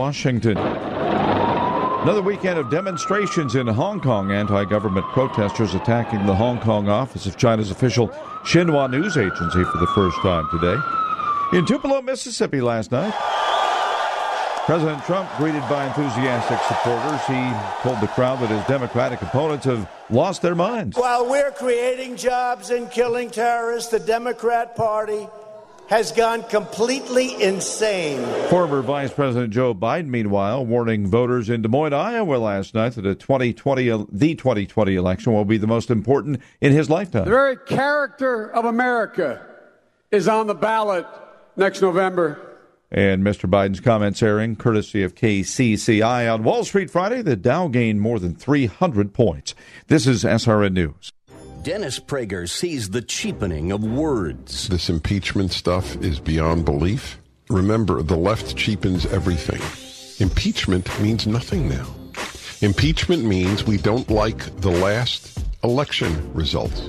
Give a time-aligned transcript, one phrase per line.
[0.00, 0.56] Washington.
[0.56, 4.32] Another weekend of demonstrations in Hong Kong.
[4.32, 8.08] Anti government protesters attacking the Hong Kong office of China's official
[8.44, 10.78] Xinhua news agency for the first time today.
[11.52, 13.12] In Tupelo, Mississippi last night,
[14.64, 19.86] President Trump, greeted by enthusiastic supporters, he told the crowd that his Democratic opponents have
[20.08, 20.96] lost their minds.
[20.96, 25.28] While we're creating jobs and killing terrorists, the Democrat Party
[25.90, 28.24] has gone completely insane.
[28.48, 33.04] Former Vice President Joe Biden, meanwhile, warning voters in Des Moines, Iowa last night that
[33.04, 37.24] uh, the 2020, the 2020 election will be the most important in his lifetime.
[37.24, 39.44] The very character of America
[40.12, 41.06] is on the ballot
[41.56, 42.40] next November.
[42.92, 43.50] And Mr.
[43.50, 47.22] Biden's comments airing courtesy of KCCI on Wall Street Friday.
[47.22, 49.56] The Dow gained more than 300 points.
[49.88, 51.12] This is SRN News.
[51.62, 54.68] Dennis Prager sees the cheapening of words.
[54.68, 57.20] This impeachment stuff is beyond belief.
[57.50, 59.60] Remember, the left cheapens everything.
[60.24, 61.86] Impeachment means nothing now.
[62.62, 66.88] Impeachment means we don't like the last election results.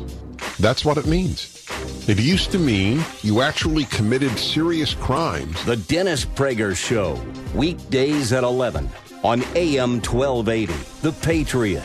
[0.57, 1.67] That's what it means.
[2.07, 5.61] It used to mean you actually committed serious crimes.
[5.65, 7.21] The Dennis Prager Show,
[7.53, 8.89] weekdays at 11
[9.21, 10.73] on AM 1280.
[11.01, 11.83] The Patriot.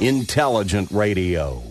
[0.00, 1.65] Intelligent Radio.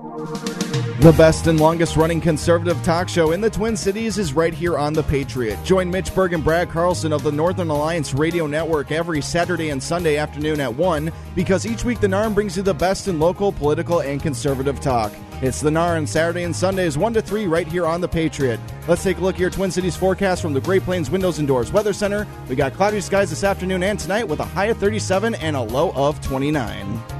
[0.00, 4.78] The best and longest running conservative talk show in the Twin Cities is right here
[4.78, 5.62] on The Patriot.
[5.62, 9.82] Join Mitch Berg and Brad Carlson of the Northern Alliance Radio Network every Saturday and
[9.82, 13.52] Sunday afternoon at 1 because each week the NARN brings you the best in local,
[13.52, 15.12] political, and conservative talk.
[15.42, 18.58] It's the NARN Saturday and Sundays 1 to 3 right here on The Patriot.
[18.88, 21.46] Let's take a look at your Twin Cities forecast from the Great Plains Windows and
[21.46, 22.26] Doors Weather Center.
[22.48, 25.62] We got cloudy skies this afternoon and tonight with a high of 37 and a
[25.62, 27.19] low of 29.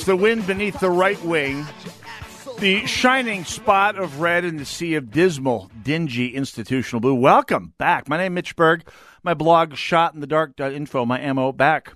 [0.00, 1.66] It's the wind beneath the right wing,
[2.58, 7.14] the shining spot of red in the sea of dismal, dingy institutional blue.
[7.14, 8.08] Welcome back.
[8.08, 8.88] My name is Mitch Berg.
[9.22, 11.92] My blog, shotinthedark.info, my ammo, back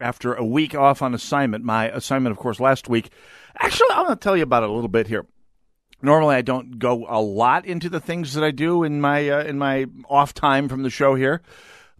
[0.00, 1.64] after a week off on assignment.
[1.64, 3.12] My assignment, of course, last week.
[3.56, 5.24] Actually, I'm going to tell you about it a little bit here.
[6.02, 9.44] Normally, I don't go a lot into the things that I do in my uh,
[9.44, 11.40] in my off time from the show here.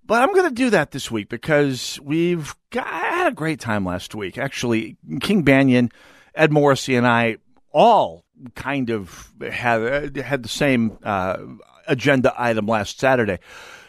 [0.04, 2.86] But I'm going to do that this week because we've got,
[3.24, 4.38] had a great time last week.
[4.38, 5.90] Actually, King Banaian,
[6.34, 7.38] Ed Morrissey, and I
[7.72, 8.24] all
[8.54, 11.38] kind of had had the same uh,
[11.86, 13.38] agenda item last Saturday.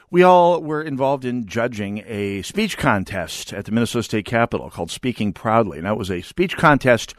[0.09, 4.91] We all were involved in judging a speech contest at the Minnesota State Capitol called
[4.91, 5.77] Speaking Proudly.
[5.77, 7.15] And that was a speech contest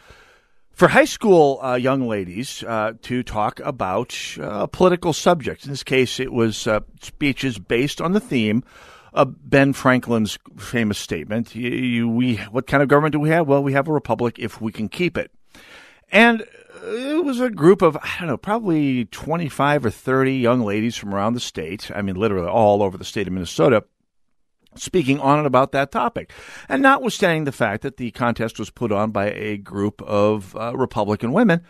[0.73, 5.65] for high school uh, young ladies uh, to talk about uh, political subjects.
[5.65, 8.63] In this case, it was uh, speeches based on the theme
[9.17, 13.49] of Ben Franklin's famous statement: you, you, "We, what kind of government do we have?
[13.49, 15.33] Well, we have a republic if we can keep it."
[16.13, 16.47] And
[16.85, 21.15] it was a group of I don't know, probably twenty-five or thirty young ladies from
[21.15, 21.91] around the state.
[21.95, 23.85] I mean, literally all over the state of Minnesota
[24.79, 26.31] speaking on and about that topic.
[26.69, 30.77] And notwithstanding the fact that the contest was put on by a group of uh,
[30.77, 31.63] Republican women,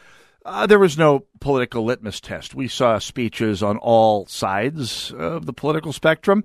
[0.44, 2.54] uh, there was no political litmus test.
[2.54, 6.44] We saw speeches on all sides of the political spectrum,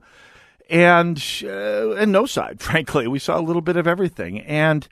[0.72, 2.60] and uh, and no side.
[2.62, 4.40] Frankly, we saw a little bit of everything.
[4.40, 4.88] And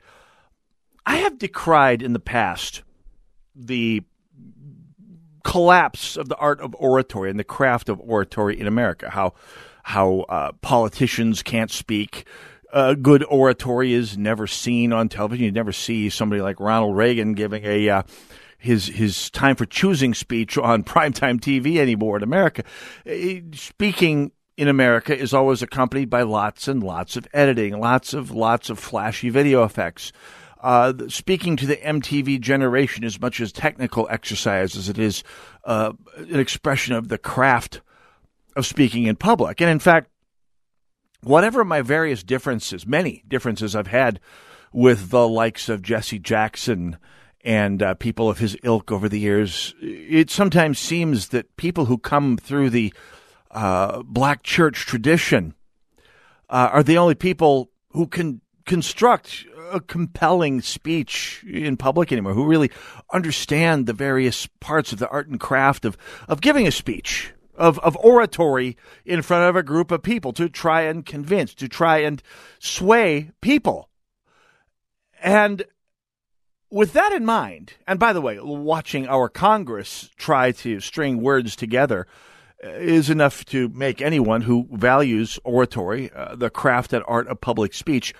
[1.04, 2.82] I have decried in the past
[3.56, 4.02] the
[5.42, 9.10] collapse of the art of oratory and the craft of oratory in America.
[9.10, 9.32] How
[9.82, 12.26] how uh, politicians can't speak.
[12.72, 15.46] Uh, good oratory is never seen on television.
[15.46, 18.02] You never see somebody like Ronald Reagan giving a uh,
[18.58, 22.64] his his time for choosing speech on primetime TV anymore in America.
[23.10, 24.30] Uh, speaking
[24.60, 28.78] in America is always accompanied by lots and lots of editing, lots of lots of
[28.78, 30.12] flashy video effects.
[30.60, 35.24] Uh, speaking to the MTV generation as much as technical exercise as it is
[35.64, 37.80] uh, an expression of the craft
[38.54, 39.62] of speaking in public.
[39.62, 40.10] And in fact,
[41.22, 44.20] whatever my various differences, many differences I've had
[44.74, 46.98] with the likes of Jesse Jackson
[47.42, 51.96] and uh, people of his ilk over the years, it sometimes seems that people who
[51.96, 52.92] come through the
[53.50, 55.54] uh, black church tradition
[56.48, 62.46] uh, are the only people who can construct a compelling speech in public anymore, who
[62.46, 62.70] really
[63.12, 65.96] understand the various parts of the art and craft of,
[66.28, 70.48] of giving a speech of, of oratory in front of a group of people to
[70.48, 72.22] try and convince, to try and
[72.58, 73.88] sway people.
[75.22, 75.64] And
[76.70, 81.54] with that in mind, and by the way, watching our Congress try to string words
[81.54, 82.06] together
[82.62, 87.72] is enough to make anyone who values oratory, uh, the craft and art of public
[87.74, 88.14] speech,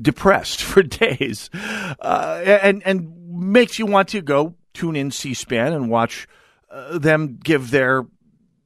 [0.00, 5.90] depressed for days, uh, and and makes you want to go tune in C-SPAN and
[5.90, 6.28] watch
[6.70, 8.06] uh, them give their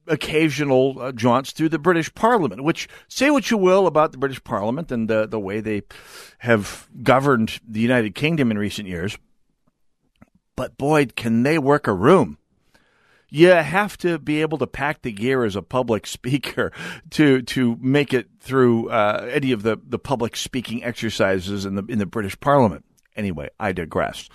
[0.07, 4.43] occasional uh, jaunts through the British Parliament, which say what you will about the British
[4.43, 5.81] Parliament and the, the way they
[6.39, 9.17] have governed the United Kingdom in recent years.
[10.55, 12.37] But boy, can they work a room.
[13.35, 16.71] You have to be able to pack the gear as a public speaker
[17.11, 21.83] to to make it through uh, any of the, the public speaking exercises in the
[21.89, 22.85] in the British Parliament.
[23.17, 24.29] Anyway, I digress.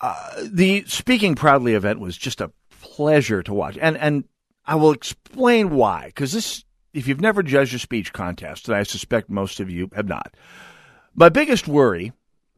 [0.00, 4.24] Uh, the Speaking Proudly event was just a pleasure to watch, and and
[4.64, 6.06] I will explain why.
[6.06, 9.90] Because this, if you've never judged a speech contest, and I suspect most of you
[9.92, 10.36] have not,
[11.16, 12.12] my biggest worry,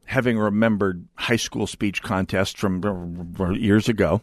[0.05, 4.21] having remembered high school speech contests from years ago,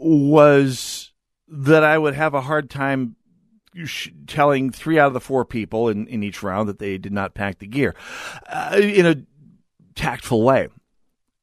[0.00, 1.12] was
[1.48, 3.16] that I would have a hard time
[4.26, 7.34] telling three out of the four people in, in each round that they did not
[7.34, 7.94] pack the gear
[8.48, 9.16] uh, in a
[9.94, 10.68] tactful way.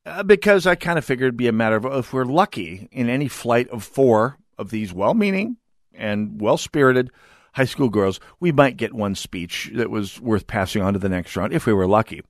[0.06, 3.10] Uh, because I kind of figured it'd be a matter of if we're lucky in
[3.10, 5.58] any flight of four of these well meaning
[5.94, 7.12] and well spirited
[7.54, 11.10] high school girls, we might get one speech that was worth passing on to the
[11.10, 12.22] next round if we were lucky.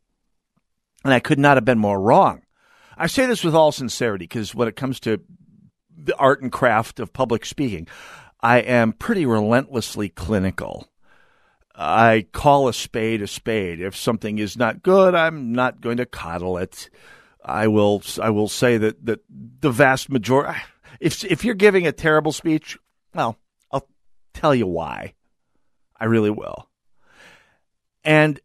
[1.03, 2.41] And I could not have been more wrong.
[2.97, 5.21] I say this with all sincerity because when it comes to
[5.97, 7.87] the art and craft of public speaking,
[8.41, 10.87] I am pretty relentlessly clinical.
[11.75, 13.81] I call a spade a spade.
[13.81, 16.89] If something is not good, I'm not going to coddle it.
[17.43, 20.59] I will I will say that, that the vast majority
[20.99, 22.77] if if you're giving a terrible speech,
[23.13, 23.37] well,
[23.71, 23.87] I'll
[24.33, 25.13] tell you why.
[25.99, 26.69] I really will.
[28.03, 28.39] And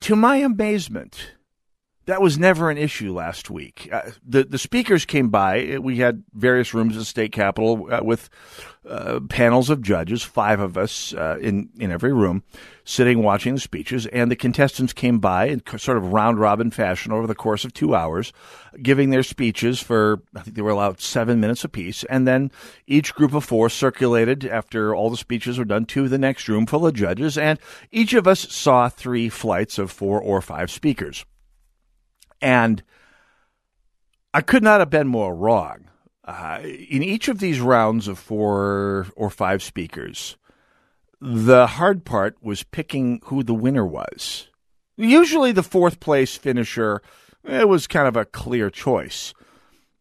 [0.00, 1.32] to my amazement,
[2.06, 3.88] that was never an issue last week.
[3.92, 5.78] Uh, the the speakers came by.
[5.80, 8.30] We had various rooms at the state capitol uh, with
[8.88, 12.44] uh, panels of judges, five of us uh, in in every room,
[12.84, 14.06] sitting watching the speeches.
[14.06, 17.74] And the contestants came by in sort of round robin fashion over the course of
[17.74, 18.32] two hours,
[18.80, 22.04] giving their speeches for I think they were allowed seven minutes apiece.
[22.04, 22.52] And then
[22.86, 26.66] each group of four circulated after all the speeches were done to the next room
[26.66, 27.58] full of judges, and
[27.90, 31.24] each of us saw three flights of four or five speakers.
[32.40, 32.82] And
[34.34, 35.88] I could not have been more wrong.
[36.24, 40.36] Uh, in each of these rounds of four or five speakers,
[41.20, 44.48] the hard part was picking who the winner was.
[44.96, 47.00] Usually, the fourth place finisher,
[47.44, 49.32] it was kind of a clear choice.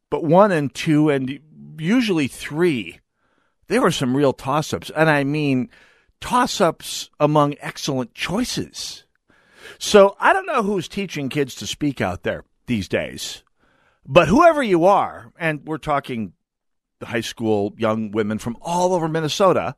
[0.09, 1.39] But one and two, and
[1.77, 2.99] usually three,
[3.67, 4.91] there were some real toss ups.
[4.95, 5.69] And I mean,
[6.19, 9.04] toss ups among excellent choices.
[9.79, 13.43] So I don't know who's teaching kids to speak out there these days,
[14.05, 16.33] but whoever you are, and we're talking
[17.03, 19.75] high school young women from all over Minnesota,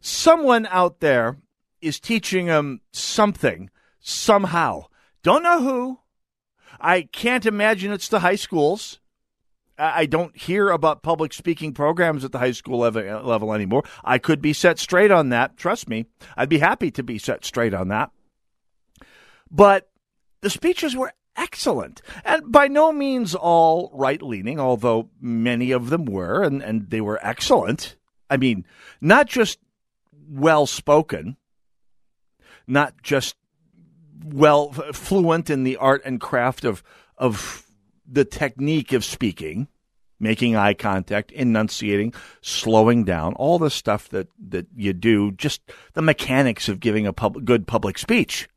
[0.00, 1.38] someone out there
[1.80, 4.84] is teaching them something somehow.
[5.22, 6.00] Don't know who.
[6.80, 9.00] I can't imagine it's the high schools.
[9.78, 13.82] I don't hear about public speaking programs at the high school level, anymore.
[14.04, 15.56] I could be set straight on that.
[15.56, 16.06] Trust me.
[16.36, 18.10] I'd be happy to be set straight on that.
[19.50, 19.88] But
[20.40, 26.06] the speeches were excellent and by no means all right leaning, although many of them
[26.06, 27.96] were, and, and they were excellent.
[28.30, 28.64] I mean,
[29.00, 29.58] not just
[30.28, 31.36] well spoken,
[32.66, 33.36] not just
[34.24, 36.82] well fluent in the art and craft of
[37.16, 37.66] of
[38.06, 39.68] the technique of speaking,
[40.18, 45.62] making eye contact, enunciating, slowing down, all the stuff that that you do, just
[45.92, 48.48] the mechanics of giving a pub- good public speech.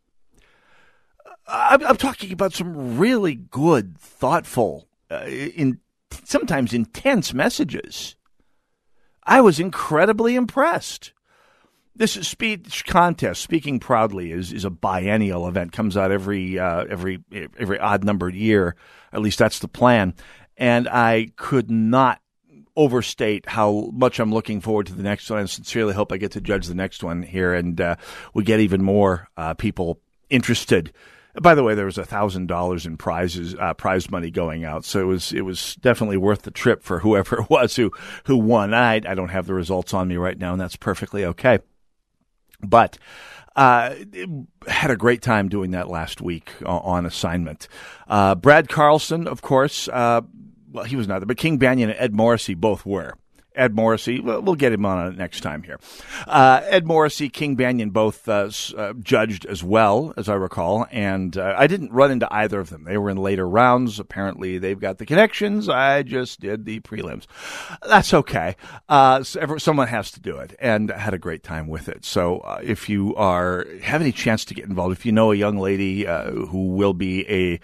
[1.50, 5.80] I'm, I'm talking about some really good, thoughtful, uh, in
[6.24, 8.16] sometimes intense messages.
[9.24, 11.14] I was incredibly impressed.
[11.96, 15.74] This speech contest, speaking proudly, is is a biennial event.
[15.74, 18.76] Comes out every uh, every every odd numbered year.
[19.12, 20.14] At least that's the plan.
[20.56, 22.22] And I could not
[22.78, 25.40] overstate how much I'm looking forward to the next one.
[25.40, 27.96] I sincerely hope I get to judge the next one here, and uh,
[28.34, 30.94] we get even more uh, people interested
[31.42, 35.00] by the way, there was thousand dollars in prizes, uh, prize money going out, so
[35.00, 37.92] it was it was definitely worth the trip for whoever it was who
[38.26, 38.74] who won.
[38.74, 41.60] I I don't have the results on me right now, and that's perfectly okay.
[42.62, 42.98] But
[43.56, 43.96] uh,
[44.68, 47.68] had a great time doing that last week on assignment.
[48.08, 50.22] Uh, Brad Carlson, of course, uh,
[50.72, 53.16] well, he was not there, but King Banaian and Ed Morrissey both were.
[53.60, 54.22] Ed Morrissey.
[54.22, 55.80] We'll, get him on next time here.
[56.26, 61.38] Uh, Ed Morrissey, King Banaian, both uh, uh, judged as well, as I recall, and
[61.38, 62.86] uh, I didn't run into either of them.
[62.86, 64.00] They were in later rounds.
[64.00, 65.68] Apparently, they've got the connections.
[65.68, 67.26] I just did the prelims.
[67.88, 68.56] That's okay.
[68.88, 72.06] Uh, so someone has to do it, and I had a great time with it.
[72.06, 75.36] So, uh, if you are have any chance to get involved, if you know a
[75.36, 77.60] young lady who will be a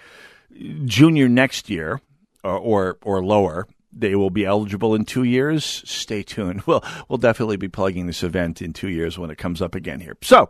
[0.86, 2.02] junior next year
[2.44, 5.84] or, or lower, they will be eligible in two years.
[5.86, 6.64] Stay tuned.
[6.68, 10.00] We'll we'll definitely be plugging this event in two years when it comes up again
[10.00, 10.18] here.
[10.24, 10.50] So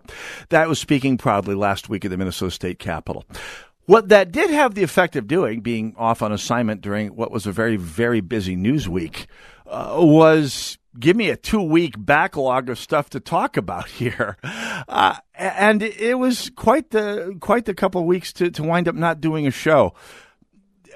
[0.50, 3.26] that was speaking proudly last week at the Minnesota State Capitol.
[3.86, 7.46] What that did have the effect of doing, being off on assignment during what was
[7.46, 9.28] a very very busy news week,
[9.68, 14.38] uh, was give me a two week backlog of stuff to talk about here,
[14.88, 18.96] uh, and it was quite the quite the couple of weeks to to wind up
[18.96, 19.94] not doing a show.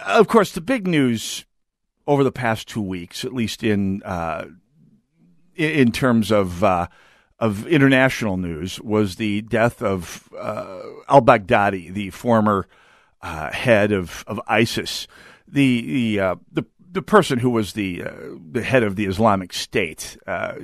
[0.05, 1.45] Of course, the big news
[2.09, 4.45] over the past two weeks, at least in uh,
[5.55, 6.87] in terms of uh,
[7.37, 12.67] of international news, was the death of uh, al Baghdadi, the former
[13.21, 15.07] uh, head of, of ISIS,
[15.47, 18.11] the the uh, the the person who was the uh,
[18.53, 20.17] the head of the Islamic State,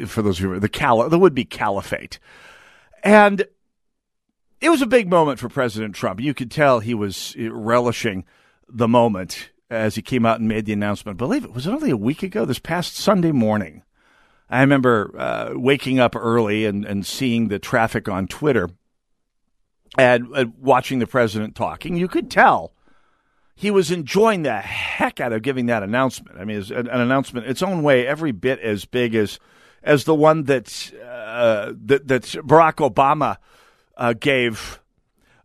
[0.07, 2.17] for those who the cal the would be caliphate,
[3.03, 3.45] and
[4.61, 6.19] it was a big moment for President Trump.
[6.19, 8.25] You could tell he was relishing
[8.67, 11.17] the moment as he came out and made the announcement.
[11.17, 13.83] I believe it was only a week ago, this past Sunday morning.
[14.49, 18.69] I remember uh, waking up early and, and seeing the traffic on Twitter
[19.97, 21.95] and, watching the president talking.
[21.95, 22.73] You could tell
[23.55, 26.37] he was enjoying the heck out of giving that announcement.
[26.37, 29.39] I mean, it's an, an announcement its own way, every bit as big as
[29.81, 33.37] as the one that uh, that, that Barack Obama
[33.97, 34.79] uh, gave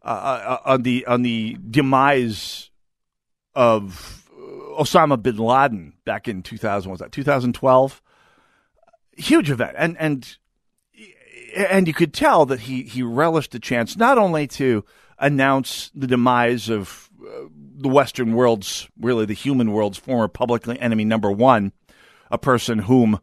[0.03, 2.70] uh, uh, on the on the demise
[3.55, 4.29] of
[4.79, 8.03] Osama bin Laden back in 2000 was that 2012
[9.21, 9.75] huge event.
[9.79, 10.37] And and
[11.55, 14.85] and you could tell that he he relished the chance not only to
[15.19, 21.05] announce the demise of uh, the western world's really the human world's former publicly enemy
[21.05, 21.73] number 1
[22.31, 23.21] a person whom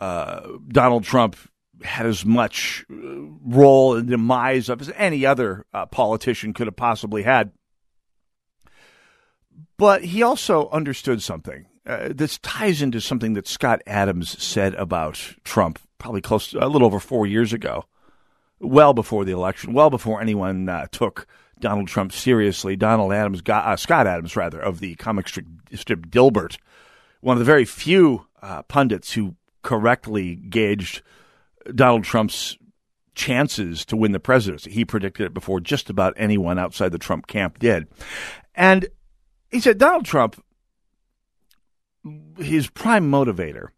[0.00, 1.36] uh, Donald Trump
[1.82, 2.94] had as much uh,
[3.44, 7.50] role in the demise of as any other uh, politician could have possibly had
[9.76, 11.66] but he also understood something.
[11.86, 16.68] Uh, this ties into something that Scott Adams said about Trump probably close to, a
[16.68, 17.84] little over four years ago,
[18.60, 21.26] well before the election, well before anyone uh, took
[21.60, 22.76] Donald Trump seriously.
[22.76, 26.58] Donald Adams, got, uh, Scott Adams, rather, of the comic strip, strip Dilbert,
[27.20, 31.02] one of the very few uh, pundits who correctly gauged
[31.74, 32.58] Donald Trump's
[33.14, 34.70] chances to win the presidency.
[34.70, 37.86] He predicted it before just about anyone outside the Trump camp did.
[38.54, 38.88] And
[39.50, 40.42] he said Donald Trump,
[42.38, 43.68] his prime motivator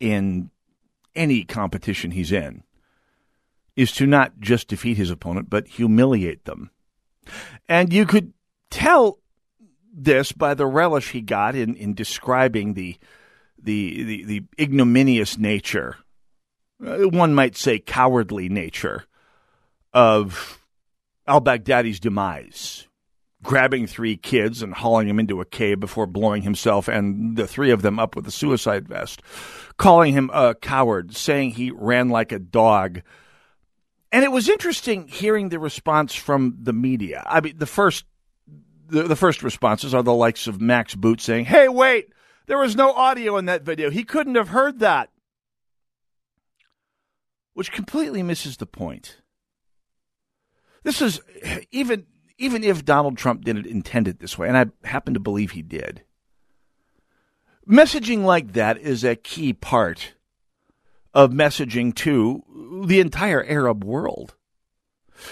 [0.00, 0.50] in
[1.14, 2.62] any competition he's in
[3.76, 6.70] is to not just defeat his opponent, but humiliate them.
[7.68, 8.32] And you could
[8.70, 9.18] tell
[9.92, 12.96] this by the relish he got in, in describing the,
[13.62, 15.96] the, the, the ignominious nature,
[16.84, 19.04] uh, one might say cowardly nature,
[19.92, 20.60] of
[21.26, 22.87] al Baghdadi's demise
[23.48, 27.70] grabbing three kids and hauling them into a cave before blowing himself and the three
[27.70, 29.22] of them up with a suicide vest,
[29.78, 33.00] calling him a coward, saying he ran like a dog.
[34.12, 37.24] And it was interesting hearing the response from the media.
[37.24, 38.04] I mean, the first
[38.86, 42.12] the, the first responses are the likes of Max Boot saying, "Hey, wait,
[42.48, 43.88] there was no audio in that video.
[43.88, 45.08] He couldn't have heard that."
[47.54, 49.22] Which completely misses the point.
[50.82, 51.22] This is
[51.70, 52.06] even
[52.38, 55.62] even if Donald Trump didn't intend it this way, and I happen to believe he
[55.62, 56.02] did,
[57.68, 60.14] messaging like that is a key part
[61.12, 62.42] of messaging to
[62.86, 64.34] the entire Arab world.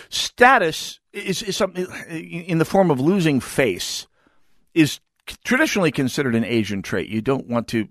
[0.09, 4.09] Status is, is something in the form of losing face
[4.75, 5.01] is
[5.45, 7.09] traditionally considered an Asian trait.
[7.09, 7.89] You don't want to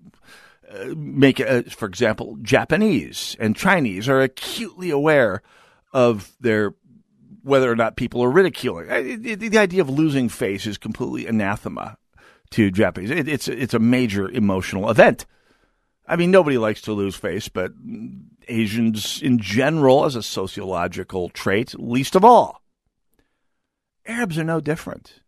[0.70, 5.42] uh, make, a, for example, Japanese and Chinese are acutely aware
[5.92, 6.74] of their
[7.46, 8.88] whether or not people are ridiculing.
[8.88, 11.96] The idea of losing face is completely anathema
[12.50, 13.10] to Japanese.
[13.10, 15.26] It's it's a major emotional event.
[16.08, 17.72] I mean, nobody likes to lose face, but
[18.48, 22.62] Asians in general, as a sociological trait, least of all.
[24.06, 25.20] Arabs are no different.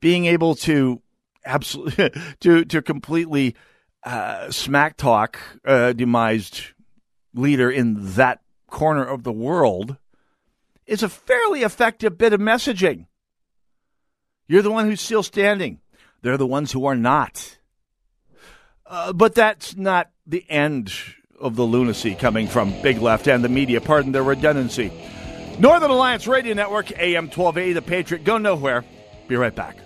[0.00, 1.00] Being able to
[1.46, 3.56] absolutely to to completely
[4.04, 6.60] uh, smack talk a demised
[7.32, 9.96] leader in that corner of the world
[10.88, 13.06] is a fairly effective bit of messaging.
[14.48, 15.80] You're the one who's still standing.
[16.22, 17.58] They're the ones who are not.
[18.86, 20.92] Uh, but that's not the end
[21.38, 23.80] of the lunacy coming from Big Left and the media.
[23.82, 24.90] Pardon their redundancy.
[25.58, 28.24] Northern Alliance Radio Network, AM 1280, The Patriot.
[28.24, 28.84] Go nowhere.
[29.28, 29.76] Be right back.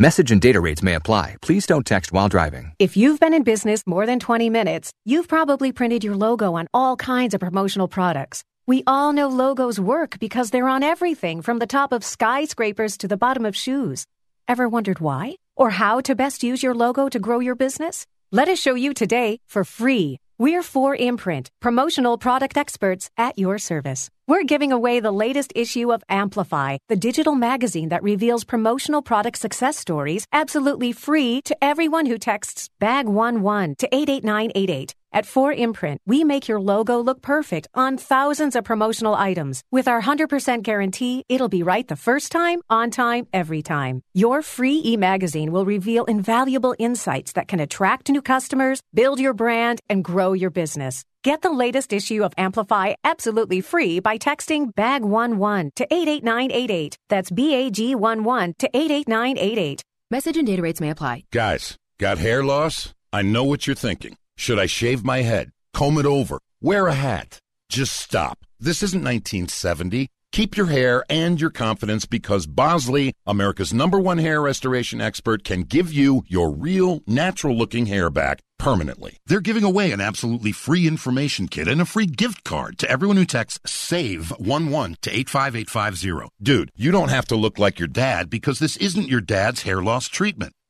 [0.00, 1.34] Message and data rates may apply.
[1.42, 2.70] Please don't text while driving.
[2.78, 6.68] If you've been in business more than 20 minutes, you've probably printed your logo on
[6.72, 8.44] all kinds of promotional products.
[8.64, 13.08] We all know logos work because they're on everything from the top of skyscrapers to
[13.08, 14.06] the bottom of shoes.
[14.46, 15.34] Ever wondered why?
[15.56, 18.06] Or how to best use your logo to grow your business?
[18.30, 20.20] Let us show you today for free.
[20.40, 24.08] We're 4imprint, promotional product experts at your service.
[24.28, 29.38] We're giving away the latest issue of Amplify, the digital magazine that reveals promotional product
[29.38, 34.94] success stories absolutely free to everyone who texts BAG11 to 88988.
[35.10, 39.62] At 4imprint, we make your logo look perfect on thousands of promotional items.
[39.72, 44.02] With our 100% guarantee, it'll be right the first time, on time, every time.
[44.12, 49.80] Your free e-magazine will reveal invaluable insights that can attract new customers, build your brand,
[49.88, 51.04] and grow your business.
[51.24, 56.96] Get the latest issue of Amplify absolutely free by texting BAG11 to 88988.
[57.08, 59.82] That's BAG11 to 88988.
[60.10, 61.24] Message and data rates may apply.
[61.32, 62.94] Guys, got hair loss?
[63.12, 64.16] I know what you're thinking.
[64.38, 65.50] Should I shave my head?
[65.74, 66.38] Comb it over?
[66.60, 67.40] Wear a hat?
[67.68, 68.38] Just stop.
[68.60, 70.06] This isn't 1970.
[70.30, 75.62] Keep your hair and your confidence because Bosley, America's number one hair restoration expert, can
[75.62, 79.16] give you your real, natural looking hair back permanently.
[79.26, 83.16] They're giving away an absolutely free information kit and a free gift card to everyone
[83.16, 86.28] who texts SAVE11 to 85850.
[86.40, 89.82] Dude, you don't have to look like your dad because this isn't your dad's hair
[89.82, 90.52] loss treatment.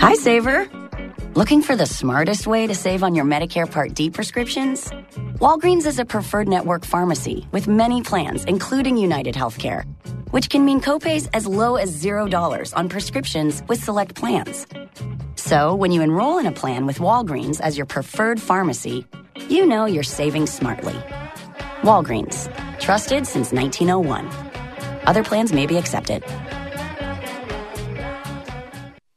[0.00, 0.66] Hi, Saver.
[1.34, 4.90] Looking for the smartest way to save on your Medicare Part D prescriptions?
[5.40, 9.84] Walgreens is a preferred network pharmacy with many plans, including United Healthcare,
[10.30, 14.66] which can mean copays as low as $0 on prescriptions with select plans.
[15.34, 19.06] So, when you enroll in a plan with Walgreens as your preferred pharmacy,
[19.50, 20.96] you know you're saving smartly.
[21.82, 22.48] Walgreens,
[22.80, 24.30] trusted since 1901.
[25.04, 26.24] Other plans may be accepted.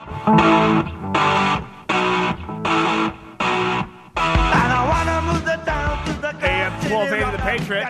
[0.00, 0.06] AM
[6.90, 7.88] 1280 The Patriot.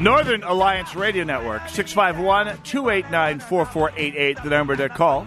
[0.00, 5.26] Northern Alliance Radio Network, 651 289 4488, the number to call.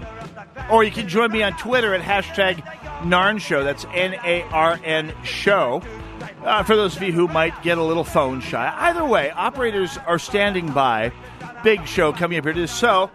[0.71, 2.63] Or you can join me on Twitter at hashtag
[3.01, 3.65] NARN Show.
[3.65, 5.81] That's N A R N Show.
[6.43, 8.73] Uh, for those of you who might get a little phone shy.
[8.77, 11.11] Either way, operators are standing by.
[11.63, 12.65] Big show coming up here.
[12.67, 13.11] So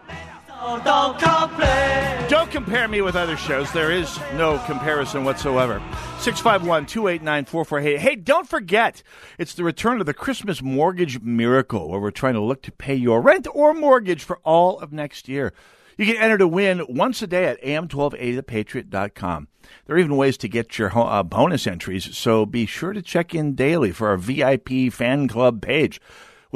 [0.84, 2.28] don't complain.
[2.28, 3.72] Don't compare me with other shows.
[3.72, 5.80] There is no comparison whatsoever.
[6.18, 8.00] 651 289 4488.
[8.00, 9.02] Hey, don't forget,
[9.38, 12.96] it's the return of the Christmas Mortgage Miracle, where we're trying to look to pay
[12.96, 15.52] your rent or mortgage for all of next year.
[15.96, 19.48] You can enter to win once a day at am1280thepatriot.com.
[19.86, 23.34] There are even ways to get your uh, bonus entries, so be sure to check
[23.34, 26.00] in daily for our VIP fan club page.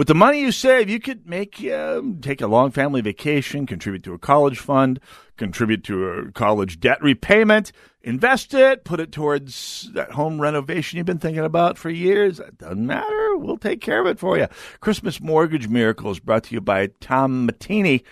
[0.01, 4.03] With the money you save, you could make uh, take a long family vacation, contribute
[4.05, 4.99] to a college fund,
[5.37, 11.05] contribute to a college debt repayment, invest it, put it towards that home renovation you've
[11.05, 12.41] been thinking about for years.
[12.41, 13.37] It doesn't matter.
[13.37, 14.47] We'll take care of it for you.
[14.81, 18.03] Christmas Mortgage Miracle is brought to you by Tom Matini.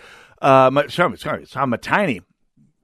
[0.42, 2.20] Uh, sorry, sorry, Tom Matini.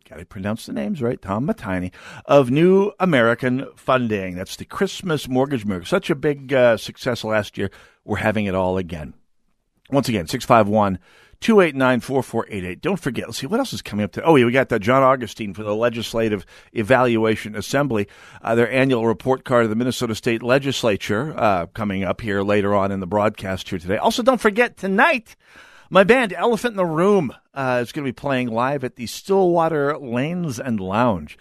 [0.09, 1.21] Got to pronounce the names right.
[1.21, 1.93] Tom Matini
[2.25, 4.35] of New American Funding.
[4.35, 5.87] That's the Christmas Mortgage Miracle.
[5.87, 7.71] Such a big uh, success last year.
[8.05, 9.14] We're having it all again.
[9.90, 10.99] Once again, 651
[11.40, 12.81] 289 4488.
[12.81, 14.25] Don't forget, let's see, what else is coming up today?
[14.27, 18.09] Oh, yeah, we got the John Augustine for the Legislative Evaluation Assembly,
[18.40, 22.75] uh, their annual report card of the Minnesota State Legislature uh, coming up here later
[22.75, 23.99] on in the broadcast here today.
[23.99, 25.37] Also, don't forget, tonight,
[25.90, 29.07] My band, Elephant in the Room, uh, is going to be playing live at the
[29.07, 31.37] Stillwater Lanes and Lounge.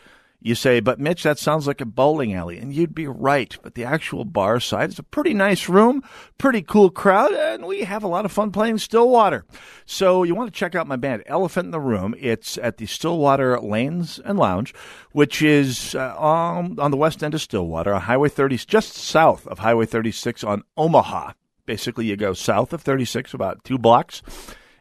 [0.45, 2.57] You say, but Mitch, that sounds like a bowling alley.
[2.57, 3.57] And you'd be right.
[3.63, 6.03] But the actual bar side is a pretty nice room,
[6.37, 9.45] pretty cool crowd, and we have a lot of fun playing Stillwater.
[9.85, 12.13] So you want to check out my band, Elephant in the Room.
[12.19, 14.73] It's at the Stillwater Lanes and Lounge,
[15.13, 19.47] which is uh, on, on the west end of Stillwater, on Highway 30, just south
[19.47, 21.31] of Highway 36 on Omaha.
[21.65, 24.21] Basically, you go south of 36 about two blocks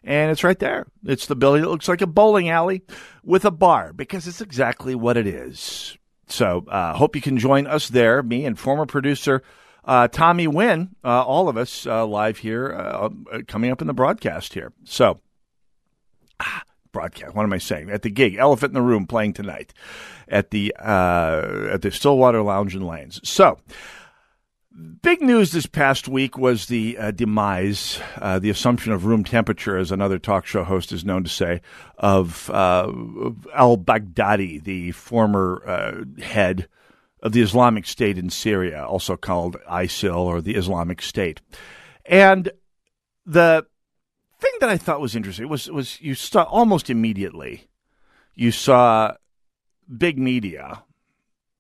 [0.05, 0.87] and it's right there.
[1.05, 2.83] It's the building that looks like a bowling alley
[3.23, 5.97] with a bar because it's exactly what it is.
[6.29, 9.43] So, uh, hope you can join us there, me and former producer
[9.85, 13.87] uh, Tommy Wynn, uh, all of us uh, live here, uh, uh, coming up in
[13.87, 14.73] the broadcast here.
[14.85, 15.21] So,
[16.39, 16.63] ah,
[16.93, 17.35] broadcast.
[17.35, 17.91] What am I saying?
[17.91, 19.75] At the gig, Elephant in the Room, playing tonight
[20.29, 23.21] at the at the Stillwater Lounge and Lanes.
[23.25, 23.59] So.
[25.03, 29.77] Big news this past week was the uh, demise, uh, the assumption of room temperature,
[29.77, 31.61] as another talk show host is known to say,
[31.99, 32.91] of uh,
[33.55, 36.69] al Baghdadi, the former uh, head
[37.23, 41.43] of the Islamic State in Syria, also called ISIL or the Islamic State.
[42.07, 42.51] And
[43.27, 43.67] the
[44.41, 47.69] thing that I thought was interesting was was you saw almost immediately,
[48.35, 49.15] you saw
[49.99, 50.83] big media,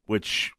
[0.07, 0.53] which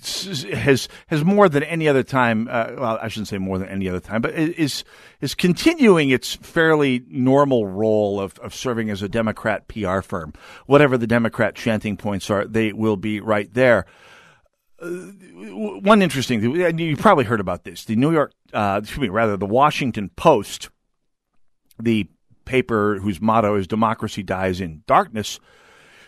[0.00, 2.48] has has more than any other time.
[2.50, 4.84] Uh, well, I shouldn't say more than any other time, but is
[5.20, 10.32] is continuing its fairly normal role of, of serving as a Democrat PR firm.
[10.66, 13.86] Whatever the Democrat chanting points are, they will be right there.
[14.80, 19.00] Uh, one interesting thing, and you probably heard about this: the New York, uh, excuse
[19.00, 20.70] me, rather the Washington Post,
[21.80, 22.08] the
[22.44, 25.38] paper whose motto is "Democracy dies in darkness."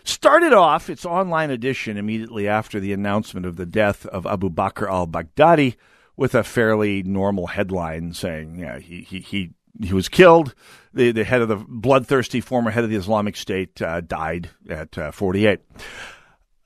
[0.03, 4.87] Started off its online edition immediately after the announcement of the death of Abu Bakr
[4.87, 5.75] al Baghdadi
[6.15, 10.53] with a fairly normal headline saying, yeah, he, he, he, he was killed.
[10.93, 14.97] The, the head of the bloodthirsty former head of the Islamic State uh, died at
[14.97, 15.59] uh, 48.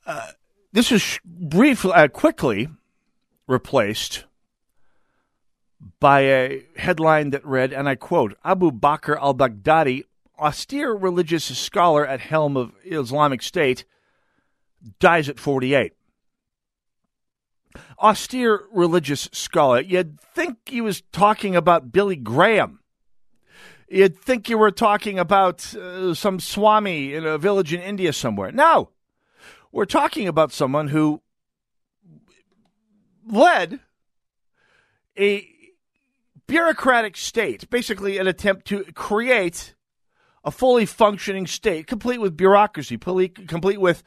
[0.05, 0.27] Uh,
[0.73, 2.67] this was briefly, uh, quickly
[3.47, 4.25] replaced
[5.99, 10.03] by a headline that read, and I quote, Abu Bakr al Baghdadi
[10.39, 13.85] austere religious scholar at helm of Islamic State,
[14.99, 15.93] dies at 48.
[17.99, 19.81] Austere religious scholar.
[19.81, 22.79] You'd think he was talking about Billy Graham.
[23.89, 28.51] You'd think you were talking about uh, some Swami in a village in India somewhere.
[28.51, 28.89] No,
[29.71, 31.21] we're talking about someone who
[33.25, 33.79] led
[35.17, 35.47] a
[36.47, 39.75] bureaucratic state, basically an attempt to create
[40.47, 44.01] a fully functioning state, complete with bureaucracy, complete with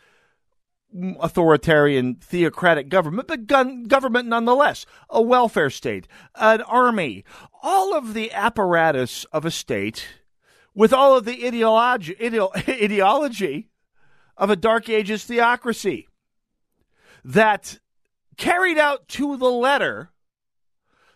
[1.20, 7.24] authoritarian theocratic government, but gun, government nonetheless, a welfare state, an army,
[7.62, 10.06] all of the apparatus of a state
[10.74, 12.16] with all of the ideology,
[12.56, 13.68] ideology
[14.38, 16.08] of a Dark Ages theocracy
[17.22, 17.78] that
[18.38, 20.08] carried out to the letter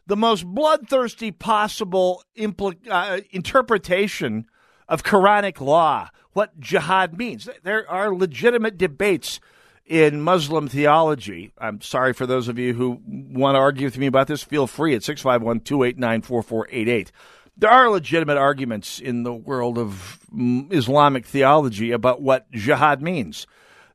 [0.07, 4.45] the most bloodthirsty possible impl- uh, interpretation
[4.89, 7.49] of Quranic law, what jihad means.
[7.63, 9.41] There are legitimate debates
[9.87, 11.53] in Muslim theology.
[11.59, 14.43] I'm sorry for those of you who want to argue with me about this.
[14.43, 17.13] Feel free at 651 289 4488.
[17.57, 23.47] There are legitimate arguments in the world of mm, Islamic theology about what jihad means.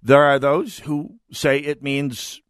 [0.01, 2.41] There are those who say it means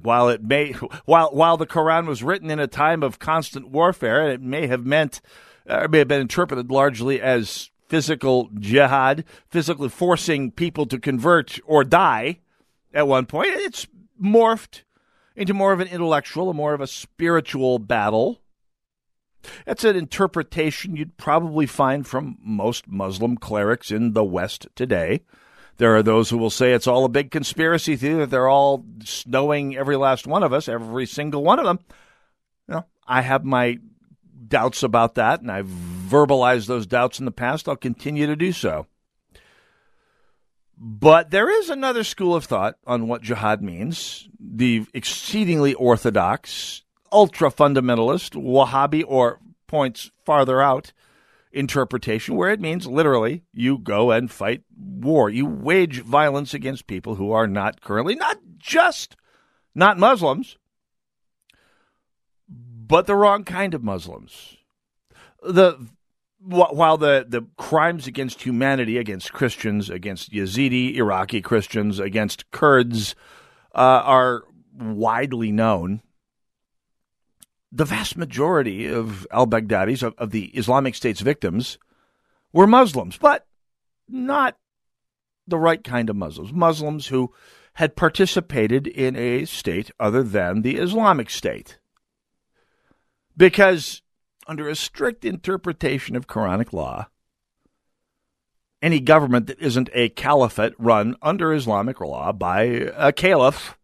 [0.00, 0.72] while it may
[1.04, 4.66] while while the Quran was written in a time of constant warfare, and it may
[4.66, 5.20] have meant
[5.68, 11.84] uh, may have been interpreted largely as physical jihad, physically forcing people to convert or
[11.84, 12.38] die
[12.94, 13.50] at one point.
[13.52, 13.86] It's
[14.22, 14.82] morphed
[15.36, 18.40] into more of an intellectual and more of a spiritual battle.
[19.66, 25.22] That's an interpretation you'd probably find from most Muslim clerics in the West today.
[25.78, 28.84] There are those who will say it's all a big conspiracy theory, that they're all
[29.02, 31.80] snowing every last one of us, every single one of them.
[32.68, 33.78] You know, I have my
[34.48, 37.68] doubts about that, and I've verbalized those doubts in the past.
[37.68, 38.86] I'll continue to do so.
[40.76, 47.50] But there is another school of thought on what jihad means the exceedingly orthodox, ultra
[47.50, 50.92] fundamentalist, Wahhabi, or points farther out
[51.52, 55.30] interpretation, where it means literally you go and fight war.
[55.30, 59.16] You wage violence against people who are not currently, not just
[59.74, 60.56] not Muslims,
[62.92, 64.58] but the wrong kind of Muslims.
[65.42, 65.78] The
[66.44, 73.14] while the, the crimes against humanity, against Christians, against Yazidi, Iraqi Christians, against Kurds
[73.74, 74.42] uh, are
[74.78, 76.02] widely known,
[77.70, 81.78] the vast majority of al Baghdadi's, of, of the Islamic State's victims,
[82.52, 83.46] were Muslims, but
[84.06, 84.58] not
[85.46, 86.52] the right kind of Muslims.
[86.52, 87.32] Muslims who
[87.74, 91.78] had participated in a state other than the Islamic State.
[93.36, 94.02] Because,
[94.46, 97.08] under a strict interpretation of Quranic law,
[98.82, 102.62] any government that isn't a caliphate run under Islamic law by
[102.96, 103.78] a caliph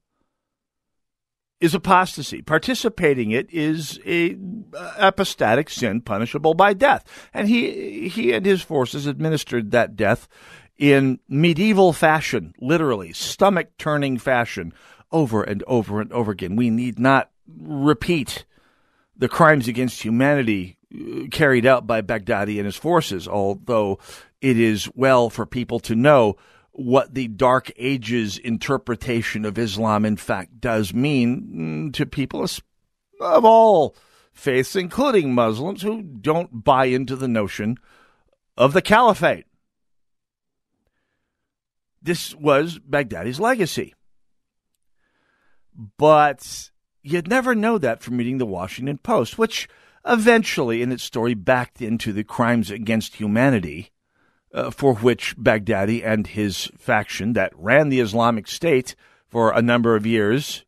[1.61, 2.43] is apostasy.
[2.43, 4.37] Participating it is a
[4.75, 7.05] uh, apostatic sin punishable by death.
[7.33, 10.29] And he he and his forces administered that death
[10.77, 14.73] in medieval fashion, literally stomach turning fashion,
[15.11, 16.55] over and over and over again.
[16.55, 18.45] We need not repeat
[19.19, 23.99] the crimes against humanity uh, carried out by Baghdadi and his forces, although
[24.41, 26.37] it is well for people to know
[26.71, 32.47] what the Dark Ages interpretation of Islam, in fact, does mean to people
[33.21, 33.97] of all
[34.33, 37.77] faiths, including Muslims, who don't buy into the notion
[38.57, 39.47] of the caliphate.
[42.01, 43.95] This was Baghdadi's legacy.
[45.97, 46.71] But
[47.09, 49.69] you'd never know that from reading the Washington Post, which
[50.05, 53.91] eventually, in its story, backed into the crimes against humanity
[54.53, 58.95] uh, for which Baghdadi and his faction that ran the Islamic State
[59.27, 60.65] for a number of years,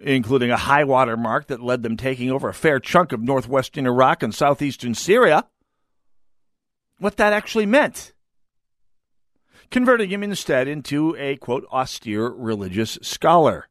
[0.00, 3.86] including a high water mark that led them taking over a fair chunk of northwestern
[3.86, 5.46] Iraq and southeastern Syria,
[6.98, 8.12] what that actually meant.
[9.70, 13.68] Converting him instead into a, quote, austere religious scholar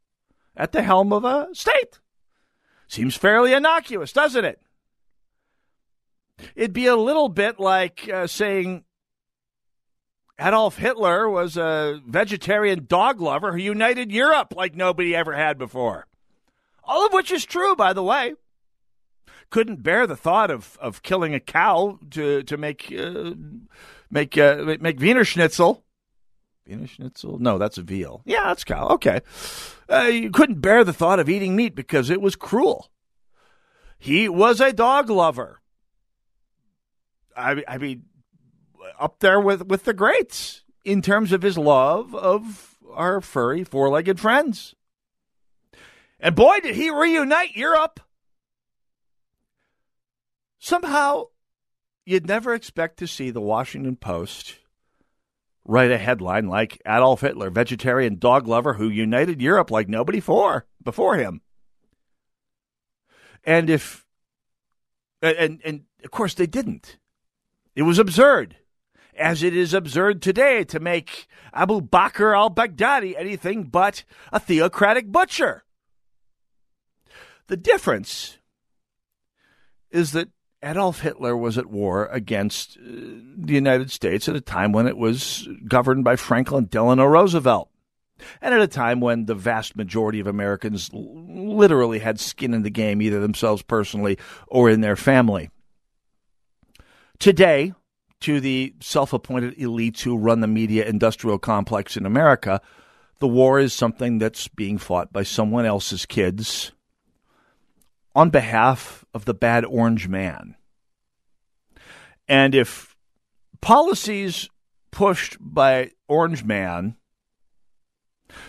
[0.56, 2.00] at the helm of a state.
[2.88, 4.62] Seems fairly innocuous, doesn't it?
[6.56, 8.84] It'd be a little bit like uh, saying
[10.40, 16.08] Adolf Hitler was a vegetarian dog lover who united Europe like nobody ever had before.
[16.84, 18.34] All of which is true, by the way.
[19.52, 23.34] Couldn't bear the thought of, of killing a cow to to make uh,
[24.10, 25.84] make uh, make Wiener Schnitzel.
[26.66, 27.38] Wiener Schnitzel?
[27.40, 28.22] No, that's a veal.
[28.26, 28.88] Yeah, that's cow.
[28.92, 29.20] Okay.
[29.91, 32.89] Uh, you couldn't bear the thought of eating meat because it was cruel.
[33.99, 35.62] He was a dog lover.
[37.36, 38.04] I, I mean,
[38.99, 43.89] up there with, with the greats in terms of his love of our furry four
[43.89, 44.75] legged friends.
[46.19, 47.99] And boy, did he reunite Europe.
[50.60, 51.25] Somehow,
[52.06, 54.58] you'd never expect to see the Washington Post
[55.65, 60.65] write a headline like Adolf Hitler, vegetarian dog lover who united Europe like nobody before
[60.84, 61.41] before him.
[63.43, 64.06] And if
[65.21, 66.97] and and of course they didn't.
[67.76, 68.58] It was absurd
[69.17, 75.12] as it is absurd today to make Abu Bakr al Baghdadi anything but a theocratic
[75.12, 75.63] butcher.
[77.47, 78.38] The difference
[79.91, 80.30] is that
[80.63, 84.97] Adolf Hitler was at war against uh, the United States at a time when it
[84.97, 87.69] was governed by Franklin Delano Roosevelt.
[88.41, 92.69] And at a time when the vast majority of Americans literally had skin in the
[92.69, 95.50] game, either themselves personally or in their family.
[97.17, 97.74] Today,
[98.21, 102.62] to the self appointed elites who run the media industrial complex in America,
[103.17, 106.71] the war is something that's being fought by someone else's kids
[108.15, 110.56] on behalf of the bad orange man.
[112.28, 112.95] And if
[113.62, 114.50] policies
[114.91, 116.95] pushed by Orange Man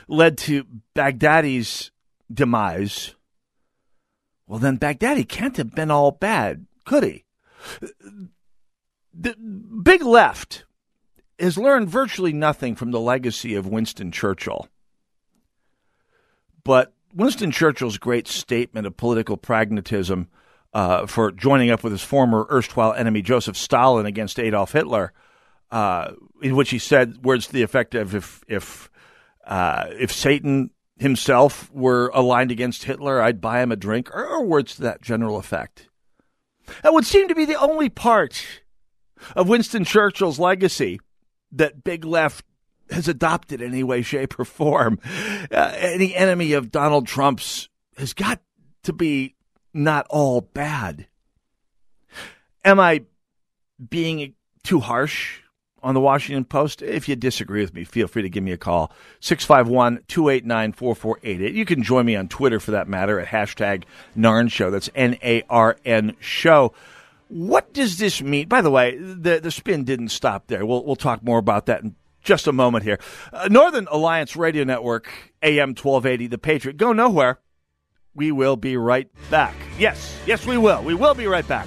[0.06, 1.90] led to Baghdadi's
[2.32, 3.14] demise,
[4.46, 7.24] well, then Baghdadi can't have been all bad, could he?
[9.14, 9.34] the
[9.82, 10.64] big left
[11.38, 14.68] has learned virtually nothing from the legacy of Winston Churchill.
[16.64, 20.28] But Winston Churchill's great statement of political pragmatism
[20.72, 25.12] uh, for joining up with his former erstwhile enemy Joseph Stalin against Adolf Hitler,
[25.70, 28.90] uh, in which he said words to the effect of if if
[29.46, 34.44] uh, if Satan himself were aligned against Hitler, I'd buy him a drink, or, or
[34.44, 35.88] words to that general effect.
[36.82, 38.62] That would seem to be the only part
[39.36, 41.00] of Winston Churchill's legacy
[41.50, 42.44] that Big Left
[42.92, 44.98] has adopted in any way, shape, or form.
[45.50, 48.40] Uh, any enemy of Donald Trump's has got
[48.84, 49.34] to be
[49.74, 51.06] not all bad.
[52.64, 53.04] Am I
[53.88, 55.40] being too harsh
[55.82, 56.82] on the Washington Post?
[56.82, 58.92] If you disagree with me, feel free to give me a call.
[59.20, 61.54] 651 289 4488.
[61.54, 63.84] You can join me on Twitter for that matter at hashtag
[64.16, 64.70] NARN Show.
[64.70, 66.72] That's N A R N Show.
[67.28, 68.46] What does this mean?
[68.46, 70.66] By the way, the, the spin didn't stop there.
[70.66, 72.98] We'll, we'll talk more about that in just a moment here.
[73.32, 75.08] Uh, Northern Alliance Radio Network,
[75.42, 76.76] AM 1280, The Patriot.
[76.76, 77.40] Go nowhere.
[78.14, 79.54] We will be right back.
[79.78, 80.82] Yes, yes, we will.
[80.82, 81.66] We will be right back.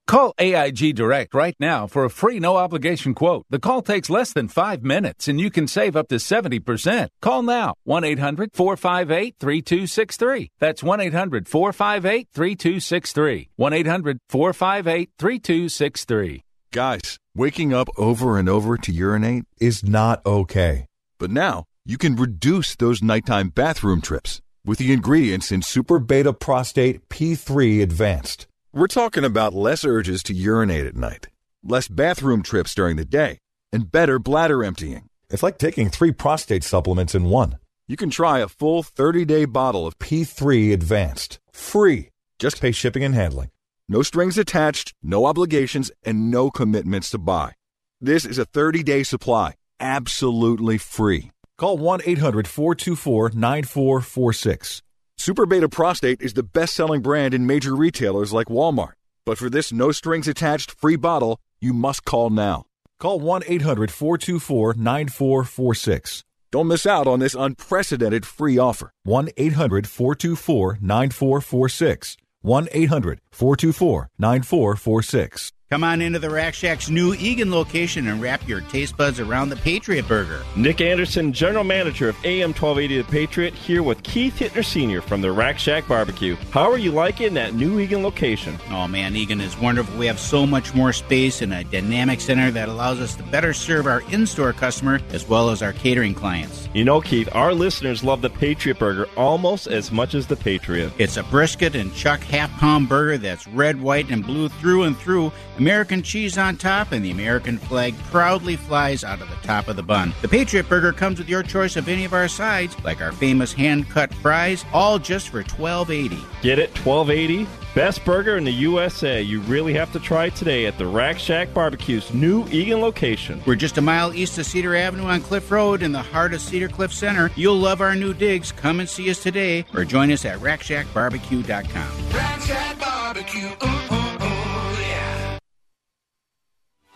[0.11, 3.45] Call AIG Direct right now for a free no obligation quote.
[3.49, 7.07] The call takes less than five minutes and you can save up to 70%.
[7.21, 10.51] Call now 1 800 458 3263.
[10.59, 13.49] That's 1 800 458 3263.
[13.55, 16.43] 1 800 458 3263.
[16.73, 20.87] Guys, waking up over and over to urinate is not okay.
[21.19, 26.33] But now you can reduce those nighttime bathroom trips with the ingredients in Super Beta
[26.33, 28.47] Prostate P3 Advanced.
[28.73, 31.27] We're talking about less urges to urinate at night,
[31.61, 33.39] less bathroom trips during the day,
[33.73, 35.09] and better bladder emptying.
[35.29, 37.57] It's like taking three prostate supplements in one.
[37.89, 42.11] You can try a full 30 day bottle of P3 Advanced, free.
[42.39, 43.49] Just pay shipping and handling.
[43.89, 47.51] No strings attached, no obligations, and no commitments to buy.
[47.99, 51.31] This is a 30 day supply, absolutely free.
[51.57, 54.81] Call 1 800 424 9446.
[55.21, 58.93] Super Beta Prostate is the best selling brand in major retailers like Walmart.
[59.23, 62.63] But for this no strings attached free bottle, you must call now.
[62.99, 66.23] Call 1 800 424 9446.
[66.49, 68.93] Don't miss out on this unprecedented free offer.
[69.03, 72.17] 1 800 424 9446.
[72.41, 75.51] 1 800 424 9446.
[75.71, 79.47] Come on into the Rack Shack's new Eagan location and wrap your taste buds around
[79.47, 80.43] the Patriot Burger.
[80.57, 85.01] Nick Anderson, General Manager of AM 1280 The Patriot, here with Keith Hittner Sr.
[85.01, 86.35] from the Rack Shack Barbecue.
[86.51, 88.59] How are you liking that new Eagan location?
[88.69, 89.97] Oh man, Eagan is wonderful.
[89.97, 93.53] We have so much more space and a dynamic center that allows us to better
[93.53, 96.67] serve our in store customer as well as our catering clients.
[96.73, 100.91] You know, Keith, our listeners love the Patriot Burger almost as much as the Patriot.
[100.97, 104.97] It's a brisket and chuck half pound burger that's red, white, and blue through and
[104.97, 105.31] through.
[105.61, 109.75] American cheese on top, and the American flag proudly flies out of the top of
[109.75, 110.11] the bun.
[110.23, 113.53] The Patriot Burger comes with your choice of any of our sides, like our famous
[113.53, 116.17] hand cut fries, all just for twelve eighty.
[116.41, 116.73] Get it?
[116.73, 117.45] Twelve eighty?
[117.75, 119.21] Best burger in the USA.
[119.21, 123.39] You really have to try it today at the Rack Shack Barbecue's new Eagan location.
[123.45, 126.41] We're just a mile east of Cedar Avenue on Cliff Road in the heart of
[126.41, 127.29] Cedar Cliff Center.
[127.35, 128.51] You'll love our new digs.
[128.51, 132.09] Come and see us today or join us at rackshackbarbecue.com.
[132.09, 133.47] Rack Shack Barbecue.
[133.47, 133.80] Ooh, ooh, ooh,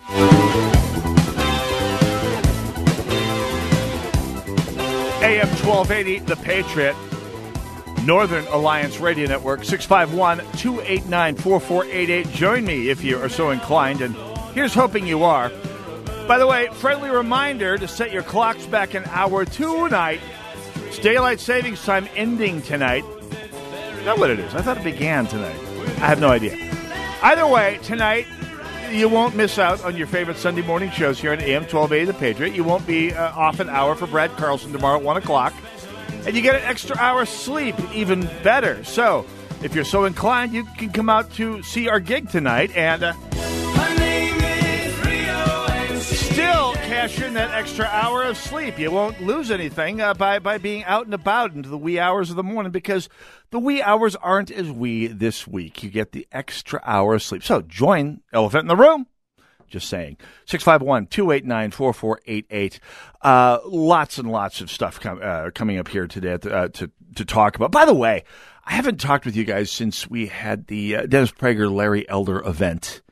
[0.09, 0.17] AM
[5.65, 6.95] 1280, The Patriot,
[8.05, 12.29] Northern Alliance Radio Network, 651 289 4488.
[12.29, 14.15] Join me if you are so inclined, and
[14.53, 15.49] here's hoping you are.
[16.27, 20.19] By the way, friendly reminder to set your clocks back an hour tonight.
[20.87, 23.05] It's daylight savings time ending tonight.
[23.97, 24.53] Is that what it is?
[24.53, 25.57] I thought it began tonight.
[25.97, 26.55] I have no idea.
[27.23, 28.27] Either way, tonight
[28.95, 32.13] you won't miss out on your favorite Sunday morning shows here on AM 1280 The
[32.13, 32.55] Patriot.
[32.55, 35.53] You won't be uh, off an hour for Brad Carlson tomorrow at 1 o'clock.
[36.25, 38.83] And you get an extra hour sleep, even better.
[38.83, 39.25] So,
[39.61, 43.13] if you're so inclined, you can come out to see our gig tonight and uh,
[47.05, 48.79] that extra hour of sleep.
[48.79, 52.31] You won't lose anything uh, by, by being out and about into the wee hours
[52.31, 53.09] of the morning because
[53.51, 55.83] the wee hours aren't as wee this week.
[55.83, 57.43] You get the extra hour of sleep.
[57.43, 59.05] So join Elephant in the Room.
[59.67, 60.17] Just saying.
[60.45, 62.79] 651 289 4488.
[63.21, 66.89] Uh, Lots and lots of stuff com- uh, coming up here today to, uh, to,
[67.17, 67.71] to talk about.
[67.71, 68.23] By the way,
[68.63, 72.39] I haven't talked with you guys since we had the uh, Dennis Prager Larry Elder
[72.39, 73.03] event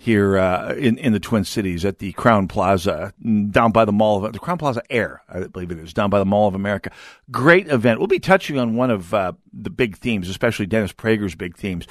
[0.00, 3.12] here uh, in in the Twin Cities at the Crowne Plaza
[3.50, 6.20] down by the Mall of the Crowne Plaza Air, I believe it is, down by
[6.20, 6.92] the Mall of America.
[7.32, 7.98] Great event.
[7.98, 11.86] We'll be touching on one of uh, the big themes, especially Dennis Prager's big themes.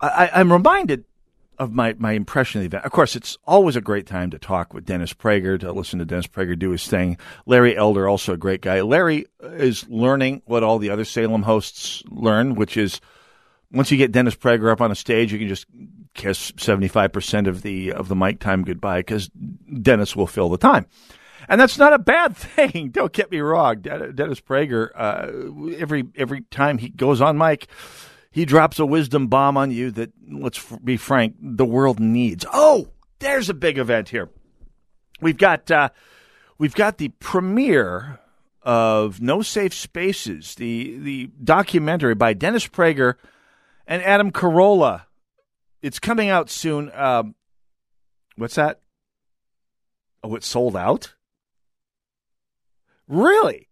[0.00, 1.04] I, I'm reminded
[1.58, 2.84] of my, my impression of the event.
[2.84, 6.04] Of course, it's always a great time to talk with Dennis Prager, to listen to
[6.04, 7.16] Dennis Prager do his thing.
[7.46, 8.82] Larry Elder, also a great guy.
[8.82, 13.00] Larry is learning what all the other Salem hosts learn, which is
[13.70, 15.66] once you get Dennis Prager up on a stage, you can just
[16.14, 20.86] kiss 75% of the, of the mic time goodbye because Dennis will fill the time.
[21.48, 22.90] And that's not a bad thing.
[22.90, 23.80] Don't get me wrong.
[23.80, 27.66] Dennis Prager, uh, every, every time he goes on mic,
[28.30, 32.46] he drops a wisdom bomb on you that, let's be frank, the world needs.
[32.52, 32.88] Oh,
[33.18, 34.30] there's a big event here.
[35.20, 35.90] We've got, uh,
[36.58, 38.18] we've got the premiere
[38.62, 43.14] of No Safe Spaces, the, the documentary by Dennis Prager
[43.86, 45.02] and Adam Carolla.
[45.82, 46.90] It's coming out soon.
[46.94, 47.34] Um,
[48.36, 48.80] what's that?
[50.22, 51.14] Oh, it sold out?
[53.08, 53.68] Really?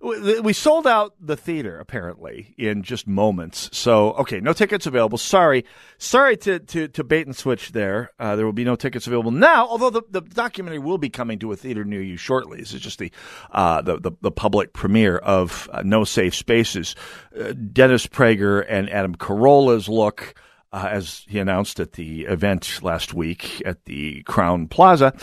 [0.00, 3.70] We sold out the theater apparently in just moments.
[3.72, 5.16] So okay, no tickets available.
[5.16, 5.64] Sorry,
[5.96, 8.10] sorry to to, to bait and switch there.
[8.18, 9.66] Uh, there will be no tickets available now.
[9.66, 12.58] Although the, the documentary will be coming to a theater near you shortly.
[12.58, 13.10] This is just the
[13.50, 16.96] uh, the, the, the public premiere of uh, No Safe Spaces.
[17.34, 20.34] Uh, Dennis Prager and Adam Carolla's look
[20.74, 25.14] uh, as he announced at the event last week at the Crowne Plaza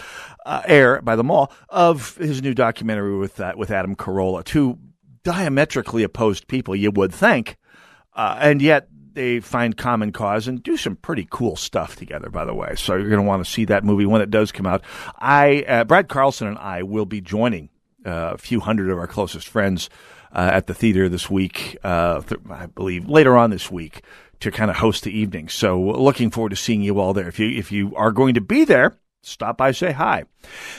[0.45, 4.45] uh, air by the mall of his new documentary with uh, with Adam Carolla.
[4.45, 4.79] Two
[5.23, 7.57] diametrically opposed people, you would think,
[8.13, 12.29] uh, and yet they find common cause and do some pretty cool stuff together.
[12.29, 14.53] By the way, so you're going to want to see that movie when it does
[14.53, 14.83] come out.
[15.19, 17.67] I, uh, Brad Carlson, and I will be joining
[18.05, 19.89] uh, a few hundred of our closest friends.
[20.33, 24.01] at the theater this week, th- I believe later on this week,
[24.41, 25.49] to kind of host the evening.
[25.49, 27.27] So looking forward to seeing you all there.
[27.27, 30.25] If you if you are going to be there, stop by, say hi.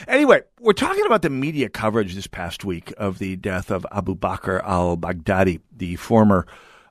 [0.07, 4.15] Anyway, we're talking about the media coverage this past week of the death of Abu
[4.15, 6.45] Bakr al-Baghdadi, the former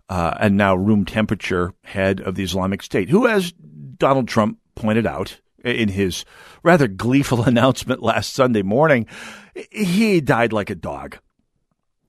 [0.09, 5.07] uh, and now room temperature head of the Islamic State, who, as Donald Trump pointed
[5.07, 6.25] out in his
[6.63, 9.07] rather gleeful announcement last Sunday morning,
[9.71, 11.19] he died like a dog.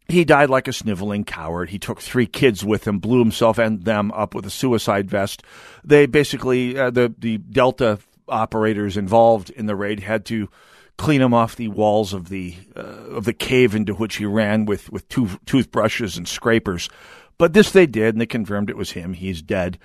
[0.08, 1.70] He died like a sniveling coward.
[1.70, 5.44] He took three kids with him, blew himself and them up with a suicide vest.
[5.84, 10.50] They basically, uh, the, the Delta operators involved in the raid had to
[10.98, 14.66] clean him off the walls of the uh, of the cave into which he ran
[14.66, 16.90] with with tooth, toothbrushes and scrapers.
[17.38, 19.14] But this they did, and they confirmed it was him.
[19.14, 19.80] He's dead.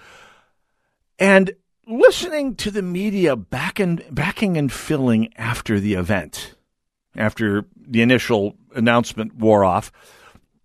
[1.19, 1.53] And
[1.87, 6.55] listening to the media backing backing and filling after the event,
[7.19, 9.93] after the initial announcement wore off,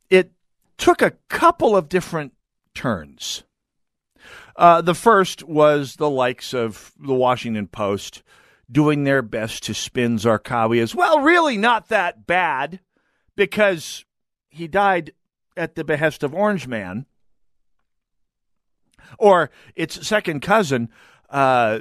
[0.10, 0.32] it
[0.78, 2.34] took a couple of different
[2.74, 3.44] turns.
[4.56, 8.22] Uh, the first was the likes of the Washington Post
[8.72, 12.80] doing their best to spin Zarqawi as well, really not that bad
[13.36, 14.06] because
[14.50, 15.12] he died
[15.58, 17.06] at the behest of Orange Man.
[19.20, 20.90] Or its second cousin,
[21.30, 21.80] uh,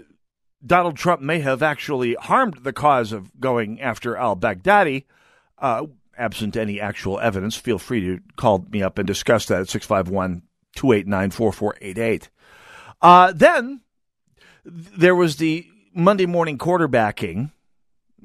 [0.65, 5.05] Donald Trump may have actually harmed the cause of going after al Baghdadi.
[5.59, 5.87] Uh,
[6.17, 10.43] absent any actual evidence, feel free to call me up and discuss that at 651
[10.75, 12.31] 289 4488.
[13.01, 13.81] Uh, then
[14.65, 17.51] there was the Monday morning quarterbacking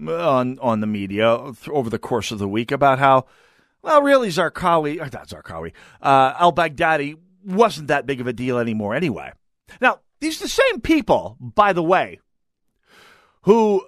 [0.08, 3.26] on on the media over the course of the week about how,
[3.82, 8.60] well, really Zarqawi, or not Zarqawi, uh, al Baghdadi wasn't that big of a deal
[8.60, 9.32] anymore anyway.
[9.82, 12.20] Now, these are the same people, by the way,
[13.48, 13.82] who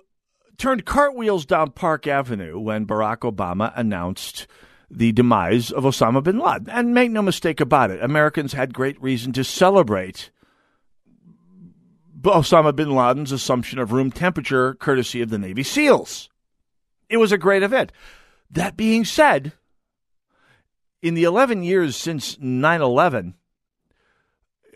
[0.58, 4.48] turned cartwheels down Park Avenue when Barack Obama announced
[4.90, 6.70] the demise of Osama bin Laden.
[6.70, 10.32] And make no mistake about it, Americans had great reason to celebrate
[12.22, 16.30] Osama bin Laden's assumption of room temperature courtesy of the Navy SEALs.
[17.10, 17.92] It was a great event.
[18.50, 19.52] That being said,
[21.02, 23.36] in the 11 years since 9 11,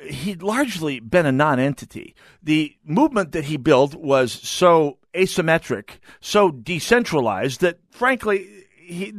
[0.06, 2.16] he'd largely been a non-entity.
[2.42, 9.14] The movement that he built was so asymmetric, so decentralized that frankly he,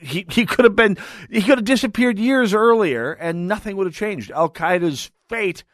[0.00, 0.96] he he could have been
[1.30, 4.30] he could have disappeared years earlier and nothing would have changed.
[4.30, 5.64] Al Qaeda's fate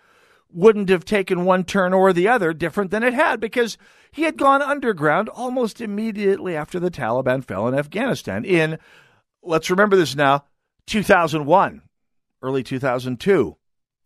[0.50, 3.76] wouldn't have taken one turn or the other different than it had because
[4.10, 8.78] he had gone underground almost immediately after the Taliban fell in Afghanistan in
[9.42, 10.44] let's remember this now
[10.86, 11.82] 2001
[12.42, 13.57] early 2002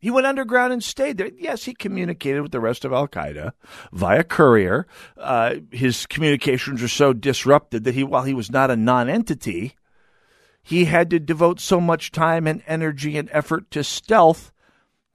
[0.02, 1.30] he went underground and stayed there.
[1.38, 3.52] Yes, he communicated with the rest of Al Qaeda
[3.92, 4.84] via courier.
[5.16, 9.76] Uh, his communications were so disrupted that he, while he was not a non-entity,
[10.60, 14.50] he had to devote so much time and energy and effort to stealth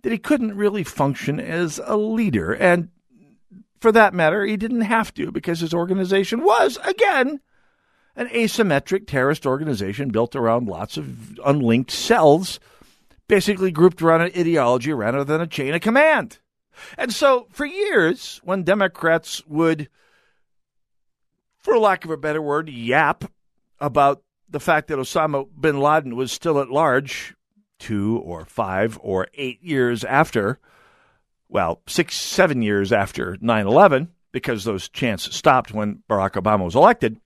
[0.03, 2.53] that he couldn't really function as a leader.
[2.53, 2.87] And
[3.81, 7.41] for that matter, he didn't have to because his organization was, again,
[8.15, 12.61] an asymmetric terrorist organization built around lots of unlinked cells
[13.27, 16.39] basically grouped around an ideology rather than a chain of command.
[16.97, 19.89] And so for years, when Democrats would,
[21.57, 23.25] for lack of a better word, yap
[23.79, 27.35] about the fact that Osama bin Laden was still at large
[27.79, 30.59] two or five or eight years after,
[31.49, 36.75] well, six, seven years after 9 11, because those chants stopped when Barack Obama was
[36.75, 37.19] elected,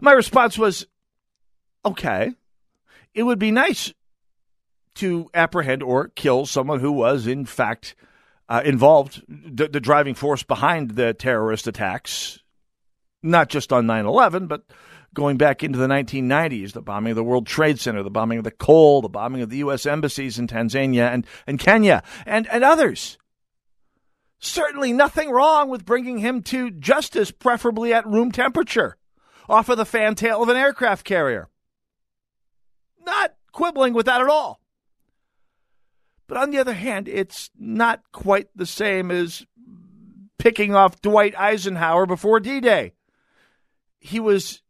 [0.00, 0.86] my response was
[1.84, 2.32] okay,
[3.14, 3.94] it would be nice
[4.96, 7.94] to apprehend or kill someone who was, in fact,
[8.48, 12.38] uh, involved, the, the driving force behind the terrorist attacks,
[13.22, 14.62] not just on 9 11, but
[15.14, 18.44] going back into the 1990s, the bombing of the World Trade Center, the bombing of
[18.44, 19.86] the Cole, the bombing of the U.S.
[19.86, 23.18] embassies in Tanzania and, and Kenya, and, and others.
[24.38, 28.96] Certainly nothing wrong with bringing him to justice, preferably at room temperature,
[29.48, 31.48] off of the fantail of an aircraft carrier.
[33.04, 34.60] Not quibbling with that at all.
[36.26, 39.46] But on the other hand, it's not quite the same as
[40.38, 42.92] picking off Dwight Eisenhower before D Day.
[44.00, 44.62] He was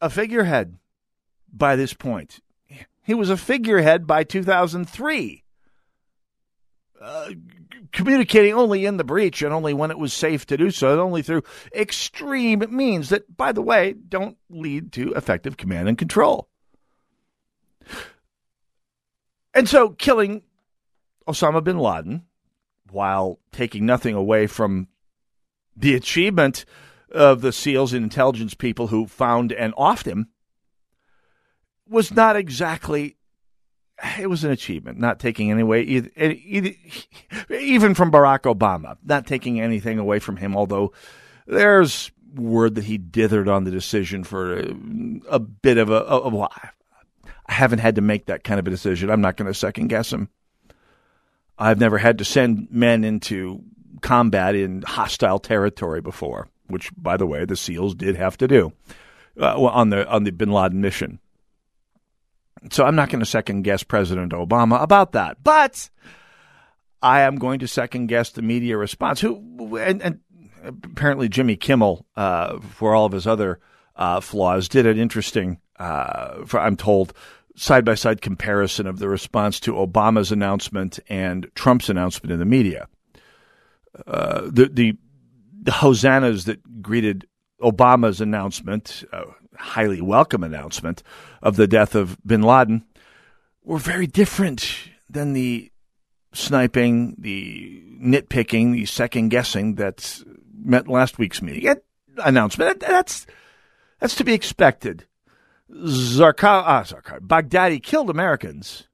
[0.00, 0.78] a figurehead
[1.52, 2.40] by this point.
[3.02, 5.42] He was a figurehead by 2003,
[7.00, 7.30] uh,
[7.90, 11.00] communicating only in the breach and only when it was safe to do so, and
[11.00, 11.42] only through
[11.74, 16.48] extreme means that, by the way, don't lead to effective command and control.
[19.52, 20.42] And so, killing
[21.26, 22.24] Osama bin Laden,
[22.90, 24.88] while taking nothing away from
[25.76, 26.64] the achievement
[27.10, 30.28] of the SEALs and intelligence people who found and offed him,
[31.88, 33.16] was not exactly.
[34.18, 36.72] It was an achievement, not taking any away, either, either,
[37.50, 40.92] even from Barack Obama, not taking anything away from him, although
[41.46, 44.74] there's word that he dithered on the decision for a,
[45.30, 46.48] a bit of a, a, a.
[47.46, 49.10] I haven't had to make that kind of a decision.
[49.10, 50.28] I'm not going to second guess him.
[51.62, 53.62] I've never had to send men into
[54.00, 58.72] combat in hostile territory before, which, by the way, the SEALs did have to do
[59.40, 61.20] uh, on the on the Bin Laden mission.
[62.70, 65.88] So I'm not going to second guess President Obama about that, but
[67.00, 69.20] I am going to second guess the media response.
[69.20, 70.20] Who and, and
[70.64, 73.60] apparently Jimmy Kimmel, uh, for all of his other
[73.94, 77.12] uh, flaws, did an interesting, uh, for, I'm told,
[77.56, 82.44] side by side comparison of the response to Obama's announcement and Trump's announcement in the
[82.44, 82.88] media.
[84.06, 84.96] Uh, the, the,
[85.62, 87.26] the hosannas that greeted
[87.60, 89.24] Obama's announcement, uh,
[89.56, 91.02] highly welcome announcement
[91.42, 92.84] of the death of bin Laden,
[93.64, 95.70] were very different than the
[96.32, 100.22] sniping, the nitpicking, the second guessing that
[100.54, 101.62] met last week's meeting.
[102.18, 103.26] announcement that's
[104.00, 105.06] that's to be expected.
[105.72, 106.84] Zarqa, ah,
[107.20, 108.88] Baghdadi killed Americans,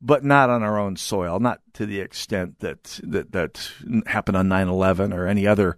[0.00, 3.70] but not on our own soil, not to the extent that that, that
[4.06, 5.76] happened on 9/11 or any other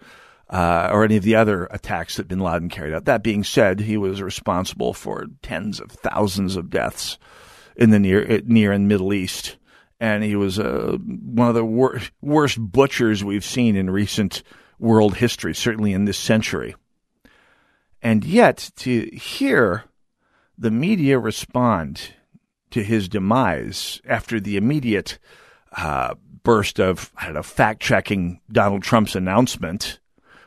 [0.50, 3.04] uh, or any of the other attacks that Bin Laden carried out.
[3.04, 7.18] That being said, he was responsible for tens of thousands of deaths
[7.76, 9.56] in the near near and Middle East,
[9.98, 14.42] and he was uh, one of the wor- worst butchers we've seen in recent
[14.78, 16.74] world history, certainly in this century.
[18.02, 19.84] And yet, to hear
[20.56, 22.14] the media respond
[22.70, 25.18] to his demise after the immediate
[25.76, 30.00] uh, burst of, I don't know, fact checking Donald Trump's announcement,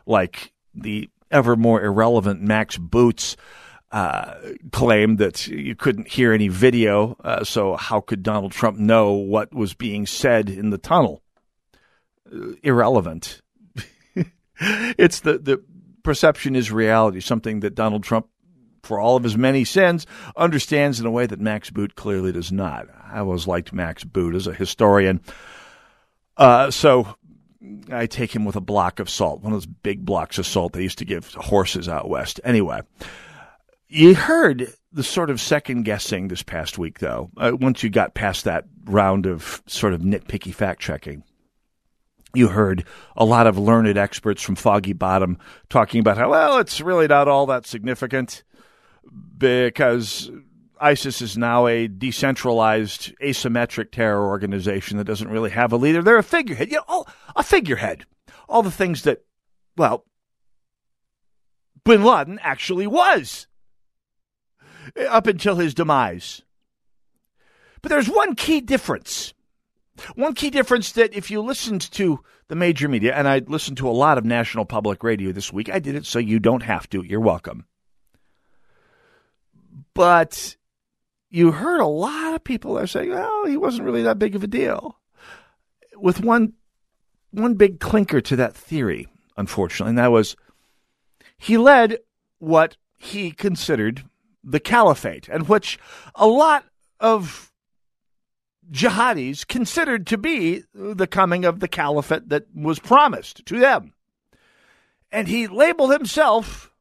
[0.05, 3.35] like the ever more irrelevant Max Boots
[3.91, 4.35] uh,
[4.71, 9.53] claimed that you couldn't hear any video, uh, so how could Donald Trump know what
[9.53, 11.21] was being said in the tunnel?
[12.31, 13.41] Uh, irrelevant.
[14.59, 15.63] it's the, the
[16.03, 18.27] perception is reality, something that Donald Trump,
[18.83, 22.51] for all of his many sins, understands in a way that Max Boot clearly does
[22.51, 22.87] not.
[23.11, 25.21] I always liked Max Boot as a historian.
[26.37, 27.15] Uh, so
[27.91, 30.73] I take him with a block of salt, one of those big blocks of salt
[30.73, 32.41] they used to give horses out west.
[32.43, 32.81] Anyway,
[33.87, 38.13] you heard the sort of second guessing this past week, though, uh, once you got
[38.13, 41.23] past that round of sort of nitpicky fact checking
[42.33, 42.83] you heard
[43.15, 45.37] a lot of learned experts from Foggy Bottom
[45.69, 48.43] talking about how, well, it's really not all that significant
[49.37, 50.31] because
[50.81, 56.01] ISIS is now a decentralized, asymmetric terror organization that doesn't really have a leader.
[56.01, 58.05] They're a figurehead, you know, all, a figurehead.
[58.49, 59.23] All the things that,
[59.77, 60.05] well,
[61.85, 63.47] bin Laden actually was
[65.07, 66.41] up until his demise.
[67.81, 69.32] But there's one key difference
[70.15, 73.89] one key difference that if you listened to the major media, and I listened to
[73.89, 76.89] a lot of national public radio this week, I did it so you don't have
[76.89, 77.03] to.
[77.03, 77.65] You're welcome.
[79.93, 80.57] But
[81.29, 84.43] you heard a lot of people are saying, well, he wasn't really that big of
[84.43, 84.99] a deal.
[85.95, 86.53] with one
[87.31, 90.35] one big clinker to that theory, unfortunately, and that was
[91.37, 91.97] he led
[92.39, 94.03] what he considered
[94.43, 95.79] the caliphate, and which
[96.15, 96.65] a lot
[96.99, 97.52] of
[98.71, 103.93] jihadis considered to be the coming of the caliphate that was promised to them.
[105.11, 106.71] And he labeled himself,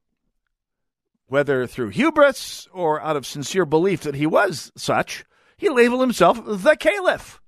[1.27, 5.25] whether through hubris or out of sincere belief that he was such,
[5.57, 7.41] he labeled himself the caliph.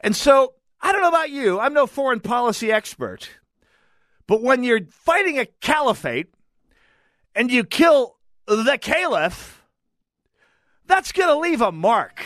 [0.00, 3.30] And so, I don't know about you, I'm no foreign policy expert,
[4.26, 6.28] but when you're fighting a caliphate
[7.34, 8.16] and you kill
[8.46, 9.62] the caliph,
[10.86, 12.22] that's going to leave a mark.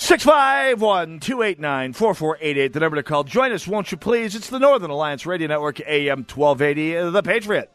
[0.00, 3.22] 651 289 4488, the number to call.
[3.22, 4.34] Join us, won't you please?
[4.34, 7.70] It's the Northern Alliance Radio Network, AM 1280, The Patriot.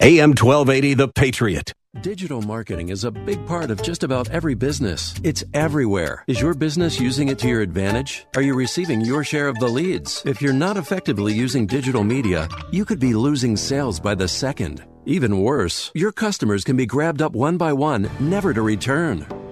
[0.00, 1.72] AM 1280, The Patriot.
[2.02, 5.14] Digital marketing is a big part of just about every business.
[5.24, 6.24] It's everywhere.
[6.26, 8.26] Is your business using it to your advantage?
[8.36, 10.22] Are you receiving your share of the leads?
[10.26, 14.84] If you're not effectively using digital media, you could be losing sales by the second.
[15.06, 19.26] Even worse, your customers can be grabbed up one by one, never to return.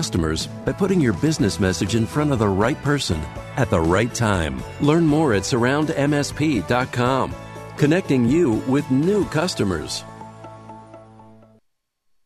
[0.00, 3.20] customers by putting your business message in front of the right person
[3.58, 4.54] at the right time.
[4.80, 7.34] Learn more at surroundmsp.com,
[7.76, 10.02] connecting you with new customers.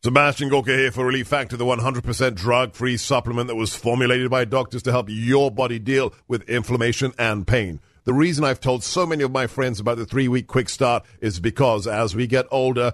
[0.05, 4.45] Sebastian Gorka here for Relief Factor, the 100% drug free supplement that was formulated by
[4.45, 7.81] doctors to help your body deal with inflammation and pain.
[8.05, 11.03] The reason I've told so many of my friends about the three week quick start
[11.19, 12.93] is because as we get older,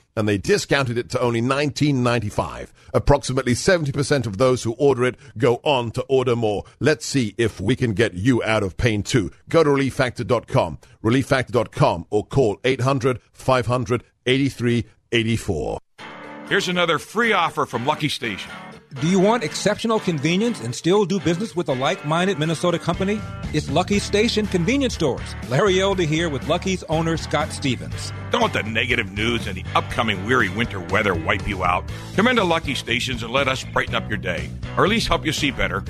[0.15, 2.69] and they discounted it to only $19.95.
[2.93, 6.63] Approximately 70% of those who order it go on to order more.
[6.79, 9.31] Let's see if we can get you out of pain too.
[9.49, 15.79] Go to relieffactor.com, relieffactor.com, or call 800 500 8384.
[16.47, 18.51] Here's another free offer from Lucky Station.
[18.99, 23.21] Do you want exceptional convenience and still do business with a like minded Minnesota company?
[23.53, 25.33] It's Lucky Station Convenience Stores.
[25.47, 28.11] Larry Elder here with Lucky's owner, Scott Stevens.
[28.31, 31.89] Don't let the negative news and the upcoming weary winter weather wipe you out.
[32.17, 35.25] Come into Lucky Stations and let us brighten up your day, or at least help
[35.25, 35.85] you see better.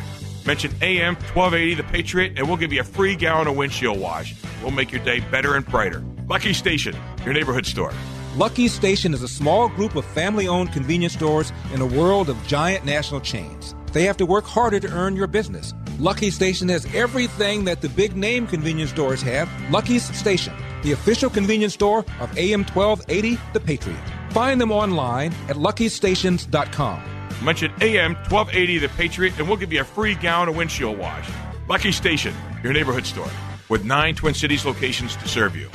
[0.45, 4.35] Mention AM 1280 The Patriot, and we'll give you a free gallon of windshield wash.
[4.61, 6.03] We'll make your day better and brighter.
[6.27, 6.95] Lucky Station,
[7.25, 7.93] your neighborhood store.
[8.37, 12.47] Lucky Station is a small group of family owned convenience stores in a world of
[12.47, 13.75] giant national chains.
[13.91, 15.73] They have to work harder to earn your business.
[15.99, 19.49] Lucky Station has everything that the big name convenience stores have.
[19.69, 23.99] Lucky's Station, the official convenience store of AM 1280 The Patriot.
[24.29, 27.03] Find them online at luckystations.com.
[27.43, 31.29] Mention AM 1280 The Patriot, and we'll give you a free gallon of windshield wash.
[31.67, 33.29] Lucky Station, your neighborhood store,
[33.67, 35.67] with nine Twin Cities locations to serve you.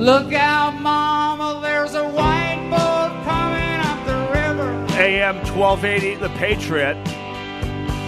[0.00, 6.96] Look out, Mama, there's a white boat coming up the river AM 1280, The Patriot.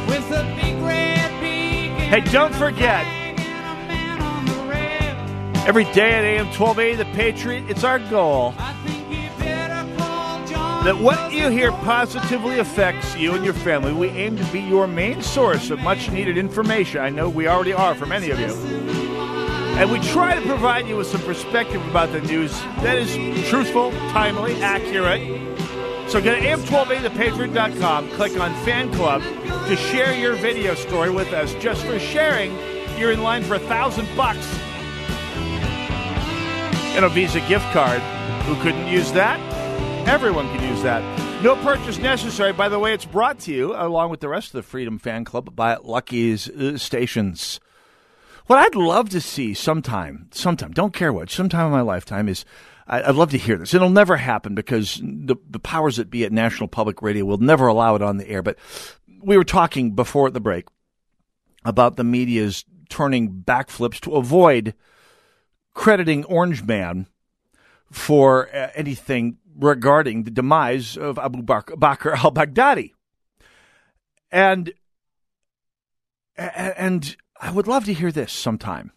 [0.08, 1.92] with a big red beak.
[2.08, 3.04] Hey, don't forget,
[5.68, 8.52] every day at AM 1280, The Patriot, it's our goal
[10.84, 13.92] that what you hear positively affects you and your family.
[13.92, 17.02] We aim to be your main source of much needed information.
[17.02, 19.01] I know we already are for many of you.
[19.78, 22.52] And we try to provide you with some perspective about the news
[22.82, 25.22] that is truthful, timely, accurate.
[26.08, 31.54] So go to am1280thepatriot.com, click on Fan Club to share your video story with us.
[31.54, 32.52] Just for sharing,
[32.98, 34.46] you're in line for a thousand bucks
[36.94, 38.00] and a Visa gift card.
[38.44, 39.40] Who couldn't use that?
[40.06, 41.02] Everyone can use that.
[41.42, 42.52] No purchase necessary.
[42.52, 45.24] By the way, it's brought to you, along with the rest of the Freedom Fan
[45.24, 47.58] Club, by Lucky's uh, Stations.
[48.52, 52.44] What I'd love to see sometime, sometime, don't care what, sometime in my lifetime is
[52.86, 53.72] I- I'd love to hear this.
[53.72, 57.66] It'll never happen because the, the powers that be at National Public Radio will never
[57.66, 58.42] allow it on the air.
[58.42, 58.58] But
[59.22, 60.66] we were talking before the break
[61.64, 64.74] about the media's turning backflips to avoid
[65.72, 67.06] crediting Orange Man
[67.90, 72.90] for uh, anything regarding the demise of Abu Bakr, Bakr al-Baghdadi.
[74.30, 74.74] And
[76.36, 78.92] and I would love to hear this sometime.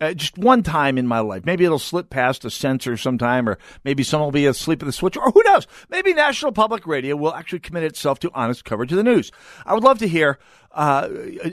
[0.00, 1.44] Uh, just one time in my life.
[1.46, 4.92] Maybe it'll slip past a censor sometime, or maybe someone will be asleep at the
[4.92, 5.66] switch, or who knows?
[5.88, 9.30] Maybe National Public Radio will actually commit itself to honest coverage of the news.
[9.64, 10.38] I would love to hear
[10.72, 11.08] uh,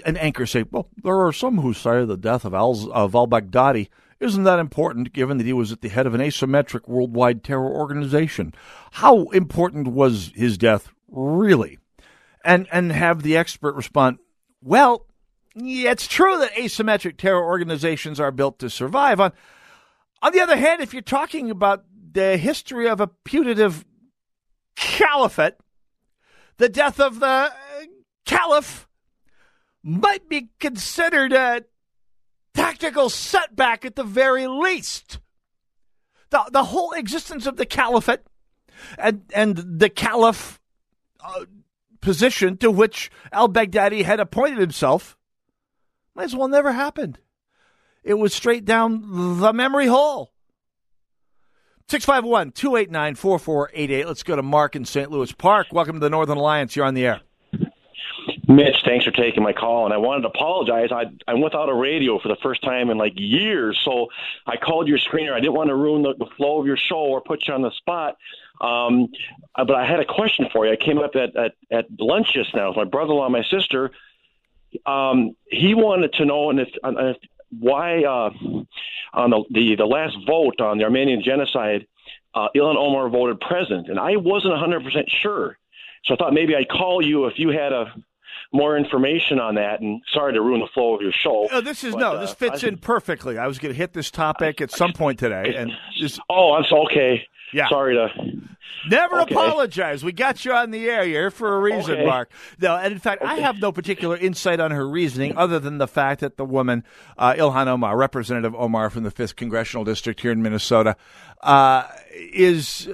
[0.05, 3.27] an anchor say, "Well, there are some who say the death of al of al
[3.27, 7.43] Baghdadi isn't that important, given that he was at the head of an asymmetric worldwide
[7.43, 8.53] terror organization.
[8.91, 11.79] How important was his death really?"
[12.43, 14.19] And and have the expert respond,
[14.61, 15.05] "Well."
[15.55, 19.19] Yeah, it's true that asymmetric terror organizations are built to survive.
[19.19, 19.31] On,
[20.21, 23.85] on the other hand, if you're talking about the history of a putative
[24.75, 25.55] caliphate,
[26.57, 27.49] the death of the uh,
[28.25, 28.87] caliph
[29.83, 31.63] might be considered a
[32.53, 35.19] tactical setback at the very least.
[36.29, 38.21] The, the whole existence of the caliphate
[38.97, 40.59] and, and the caliph
[41.19, 41.45] uh,
[42.01, 45.17] position to which al Baghdadi had appointed himself
[46.15, 47.19] might as well never happened.
[48.03, 50.31] It was straight down the memory hole.
[51.89, 54.07] 651 289 4488.
[54.07, 55.11] Let's go to Mark in St.
[55.11, 55.67] Louis Park.
[55.71, 56.75] Welcome to the Northern Alliance.
[56.75, 57.21] You're on the air.
[58.47, 59.85] Mitch, thanks for taking my call.
[59.85, 60.89] And I wanted to apologize.
[60.91, 63.79] I, I'm without a radio for the first time in like years.
[63.83, 64.07] So
[64.45, 65.33] I called your screener.
[65.33, 67.61] I didn't want to ruin the, the flow of your show or put you on
[67.61, 68.17] the spot.
[68.61, 69.09] Um,
[69.55, 70.73] but I had a question for you.
[70.73, 73.33] I came up at, at, at lunch just now with my brother in law and
[73.33, 73.91] my sister
[74.85, 77.17] um, he wanted to know and if, if
[77.59, 78.31] why uh,
[79.13, 81.85] on the, the the last vote on the Armenian genocide,
[82.33, 85.57] uh, Ilhan Omar voted present, and I wasn't 100 percent sure.
[86.05, 87.93] So I thought maybe I'd call you if you had a
[88.51, 89.81] more information on that.
[89.81, 91.47] And sorry to ruin the flow of your show.
[91.51, 93.37] Oh, this is but, no, uh, this fits I- in perfectly.
[93.37, 96.63] I was going to hit this topic at some point today, and just oh, I'm
[96.65, 97.27] so okay.
[97.53, 97.69] Yeah.
[97.69, 98.09] Sorry to.
[98.89, 99.33] Never Okay.
[99.35, 100.03] apologize.
[100.03, 102.05] We got you on the air here for a reason, Okay.
[102.05, 102.29] Mark.
[102.59, 105.87] No, and in fact, I have no particular insight on her reasoning other than the
[105.87, 106.83] fact that the woman,
[107.17, 110.95] uh, Ilhan Omar, Representative Omar from the 5th Congressional District here in Minnesota,
[111.41, 111.83] uh,
[112.13, 112.89] is.
[112.89, 112.93] uh,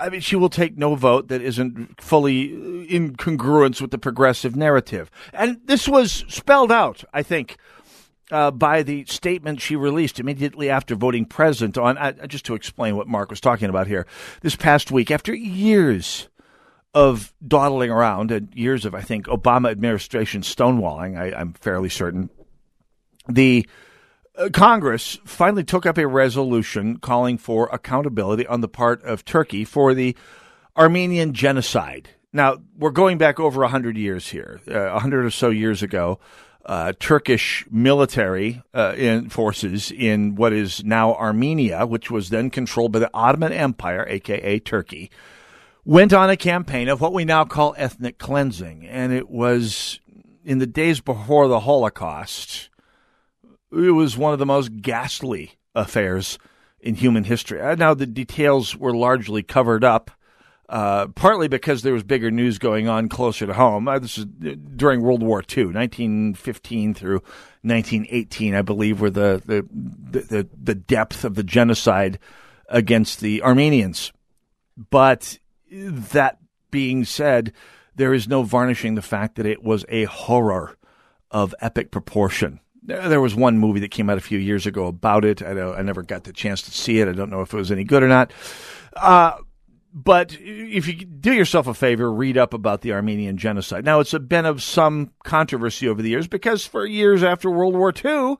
[0.00, 2.44] I mean, she will take no vote that isn't fully
[2.88, 5.10] in congruence with the progressive narrative.
[5.34, 7.58] And this was spelled out, I think,
[8.32, 11.98] uh, by the statement she released immediately after voting present on.
[11.98, 14.06] Uh, just to explain what Mark was talking about here,
[14.40, 16.28] this past week, after years
[16.94, 22.30] of dawdling around and years of, I think, Obama administration stonewalling, I, I'm fairly certain,
[23.28, 23.66] the
[24.36, 29.64] uh, Congress finally took up a resolution calling for accountability on the part of Turkey
[29.64, 30.16] for the
[30.76, 32.10] Armenian genocide.
[32.32, 34.60] Now, we're going back over 100 years here.
[34.66, 36.18] Uh, 100 or so years ago,
[36.64, 42.92] uh, Turkish military uh, in forces in what is now Armenia, which was then controlled
[42.92, 45.10] by the Ottoman Empire, aka Turkey,
[45.84, 48.86] went on a campaign of what we now call ethnic cleansing.
[48.86, 50.00] And it was
[50.44, 52.70] in the days before the Holocaust
[53.72, 56.38] it was one of the most ghastly affairs
[56.80, 57.60] in human history.
[57.60, 60.10] Uh, Now, the details were largely covered up,
[60.68, 63.88] uh, partly because there was bigger news going on closer to home.
[63.88, 67.22] Uh, this is uh, during World War II, 1915 through
[67.62, 69.66] 1918, I believe, were the, the,
[70.20, 72.18] the, the, depth of the genocide
[72.68, 74.12] against the Armenians.
[74.90, 75.38] But
[75.70, 76.38] that
[76.70, 77.52] being said,
[77.94, 80.76] there is no varnishing the fact that it was a horror
[81.30, 82.60] of epic proportion.
[82.82, 85.42] There there was one movie that came out a few years ago about it.
[85.42, 87.08] I, I never got the chance to see it.
[87.08, 88.32] I don't know if it was any good or not.
[88.94, 89.36] Uh,
[89.92, 93.84] but if you do yourself a favor, read up about the Armenian genocide.
[93.84, 97.92] Now, it's been of some controversy over the years because for years after World War
[97.92, 98.36] II,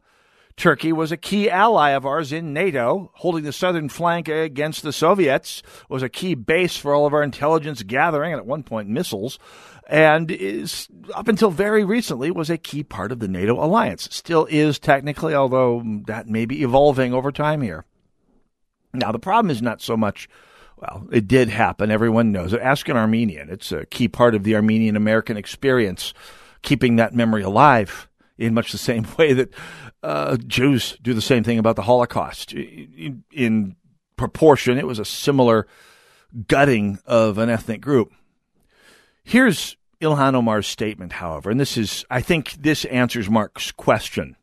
[0.56, 4.92] Turkey was a key ally of ours in NATO, holding the southern flank against the
[4.92, 8.88] Soviets, was a key base for all of our intelligence gathering, and at one point
[8.88, 9.38] missiles,
[9.88, 14.08] and is up until very recently was a key part of the NATO alliance.
[14.10, 17.84] Still is technically, although that may be evolving over time here.
[18.94, 20.28] Now, the problem is not so much,
[20.82, 21.92] well, it did happen.
[21.92, 22.60] Everyone knows it.
[22.60, 23.48] Ask an Armenian.
[23.48, 26.12] It's a key part of the Armenian American experience,
[26.62, 29.54] keeping that memory alive in much the same way that
[30.02, 32.52] uh, Jews do the same thing about the Holocaust.
[32.52, 33.76] In, in
[34.16, 35.68] proportion, it was a similar
[36.48, 38.12] gutting of an ethnic group.
[39.22, 44.36] Here's Ilhan Omar's statement, however, and this is, I think this answers Mark's question.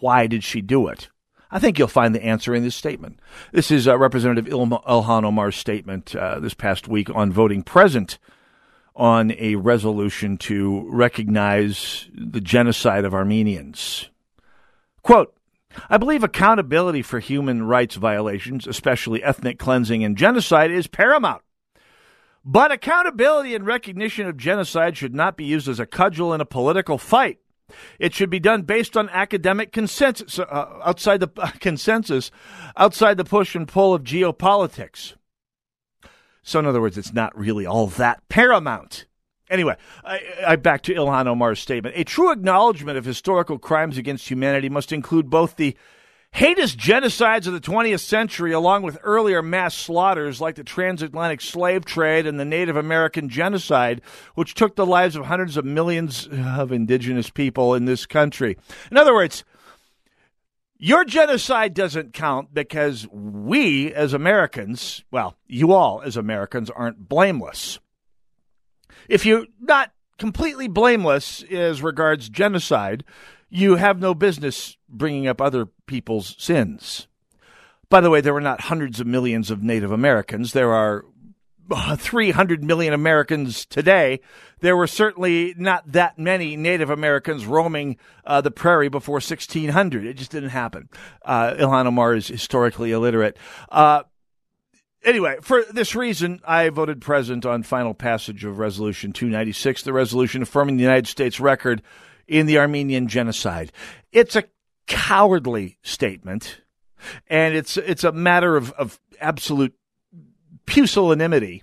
[0.00, 1.10] Why did she do it?
[1.50, 3.20] I think you'll find the answer in this statement.
[3.52, 8.18] This is uh, Representative Il- Ilhan Omar's statement uh, this past week on voting present
[8.96, 14.08] on a resolution to recognize the genocide of Armenians.
[15.02, 15.34] Quote,
[15.90, 21.42] I believe accountability for human rights violations, especially ethnic cleansing and genocide, is paramount.
[22.44, 26.46] But accountability and recognition of genocide should not be used as a cudgel in a
[26.46, 27.38] political fight.
[27.98, 32.30] It should be done based on academic consensus, uh, outside the uh, consensus,
[32.76, 35.14] outside the push and pull of geopolitics.
[36.42, 39.06] So, in other words, it's not really all that paramount.
[39.48, 41.96] Anyway, I, I back to Ilhan Omar's statement.
[41.96, 45.76] A true acknowledgement of historical crimes against humanity must include both the
[46.36, 51.86] heinous genocides of the 20th century, along with earlier mass slaughters like the transatlantic slave
[51.86, 54.02] trade and the Native American genocide,
[54.34, 58.58] which took the lives of hundreds of millions of indigenous people in this country.
[58.90, 59.44] In other words,
[60.76, 67.78] your genocide doesn't count because we as Americans, well, you all as Americans, aren't blameless.
[69.08, 73.04] If you're not completely blameless as regards genocide,
[73.48, 77.08] you have no business bringing up other people's sins.
[77.88, 80.52] By the way, there were not hundreds of millions of Native Americans.
[80.52, 81.04] There are
[81.70, 84.20] uh, 300 million Americans today.
[84.60, 90.06] There were certainly not that many Native Americans roaming uh, the prairie before 1600.
[90.06, 90.88] It just didn't happen.
[91.24, 93.36] Uh, Ilhan Omar is historically illiterate.
[93.68, 94.04] Uh,
[95.04, 100.42] anyway, for this reason, I voted present on final passage of Resolution 296, the resolution
[100.42, 101.82] affirming the United States record
[102.26, 103.70] in the Armenian genocide.
[104.12, 104.44] It's a
[104.86, 106.60] cowardly statement,
[107.28, 109.74] and it's it's a matter of, of absolute
[110.66, 111.62] pusillanimity,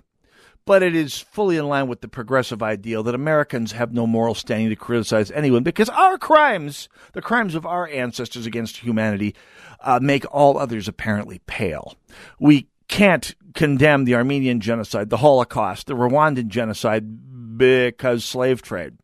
[0.64, 4.34] but it is fully in line with the progressive ideal that Americans have no moral
[4.34, 9.34] standing to criticize anyone because our crimes, the crimes of our ancestors against humanity,
[9.80, 11.94] uh, make all others apparently pale.
[12.38, 18.96] We can't condemn the Armenian genocide, the Holocaust, the Rwandan genocide because slave trade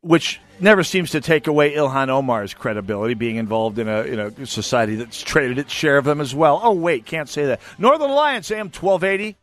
[0.00, 4.46] which never seems to take away Ilhan Omar's credibility, being involved in a in a
[4.46, 6.60] society that's traded its share of them as well.
[6.62, 7.60] Oh wait, can't say that.
[7.78, 9.36] Northern Alliance AM twelve eighty.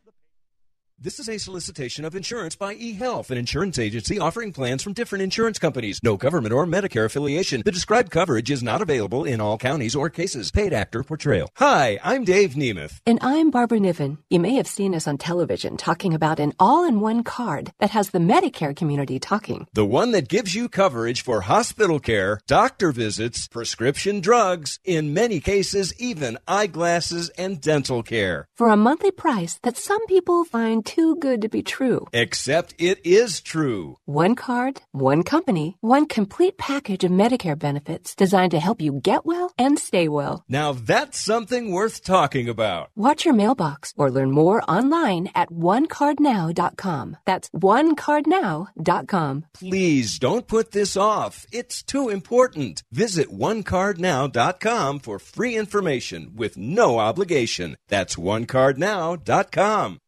[0.97, 5.23] This is a solicitation of insurance by eHealth, an insurance agency offering plans from different
[5.23, 5.99] insurance companies.
[6.01, 7.63] No government or Medicare affiliation.
[7.65, 10.51] The described coverage is not available in all counties or cases.
[10.51, 11.49] Paid actor portrayal.
[11.57, 13.01] Hi, I'm Dave Nemeth.
[13.05, 14.19] And I'm Barbara Niven.
[14.29, 17.89] You may have seen us on television talking about an all in one card that
[17.89, 19.67] has the Medicare community talking.
[19.73, 25.41] The one that gives you coverage for hospital care, doctor visits, prescription drugs, in many
[25.41, 28.47] cases, even eyeglasses and dental care.
[28.55, 32.07] For a monthly price that some people find too good to be true.
[32.13, 33.97] Except it is true.
[34.05, 39.25] One card, one company, one complete package of Medicare benefits designed to help you get
[39.25, 40.43] well and stay well.
[40.47, 42.89] Now that's something worth talking about.
[42.95, 47.17] Watch your mailbox or learn more online at onecardnow.com.
[47.25, 49.45] That's onecardnow.com.
[49.53, 51.45] Please don't put this off.
[51.51, 52.83] It's too important.
[52.91, 57.77] Visit onecardnow.com for free information with no obligation.
[57.87, 59.99] That's onecardnow.com.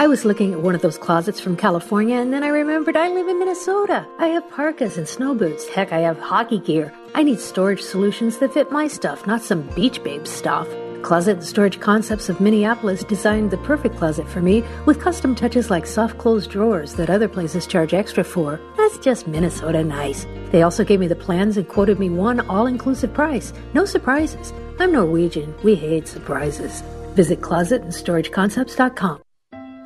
[0.00, 3.08] I was looking at one of those closets from California and then I remembered I
[3.08, 4.04] live in Minnesota.
[4.18, 5.68] I have parkas and snow boots.
[5.68, 6.92] Heck, I have hockey gear.
[7.14, 10.68] I need storage solutions that fit my stuff, not some beach babe stuff.
[11.02, 15.70] Closet and Storage Concepts of Minneapolis designed the perfect closet for me with custom touches
[15.70, 18.60] like soft closed drawers that other places charge extra for.
[18.76, 20.26] That's just Minnesota nice.
[20.50, 23.52] They also gave me the plans and quoted me one all inclusive price.
[23.74, 24.52] No surprises.
[24.80, 25.54] I'm Norwegian.
[25.62, 26.82] We hate surprises.
[27.14, 29.23] Visit closetandstorageconcepts.com.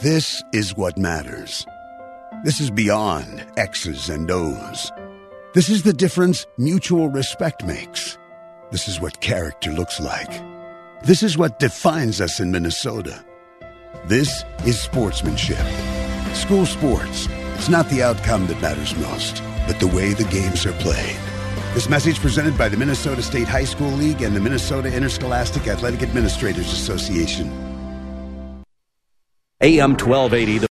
[0.01, 1.67] This is what matters.
[2.45, 4.93] This is beyond X's and O's.
[5.55, 8.17] This is the difference mutual respect makes.
[8.71, 10.31] This is what character looks like.
[11.03, 13.25] This is what defines us in Minnesota.
[14.05, 15.67] This is sportsmanship.
[16.33, 17.27] School sports.
[17.57, 21.17] It's not the outcome that matters most, but the way the games are played.
[21.75, 26.05] This message presented by the Minnesota State High School League and the Minnesota Interscholastic Athletic
[26.05, 27.68] Administrators Association.
[29.61, 30.61] AM 1280.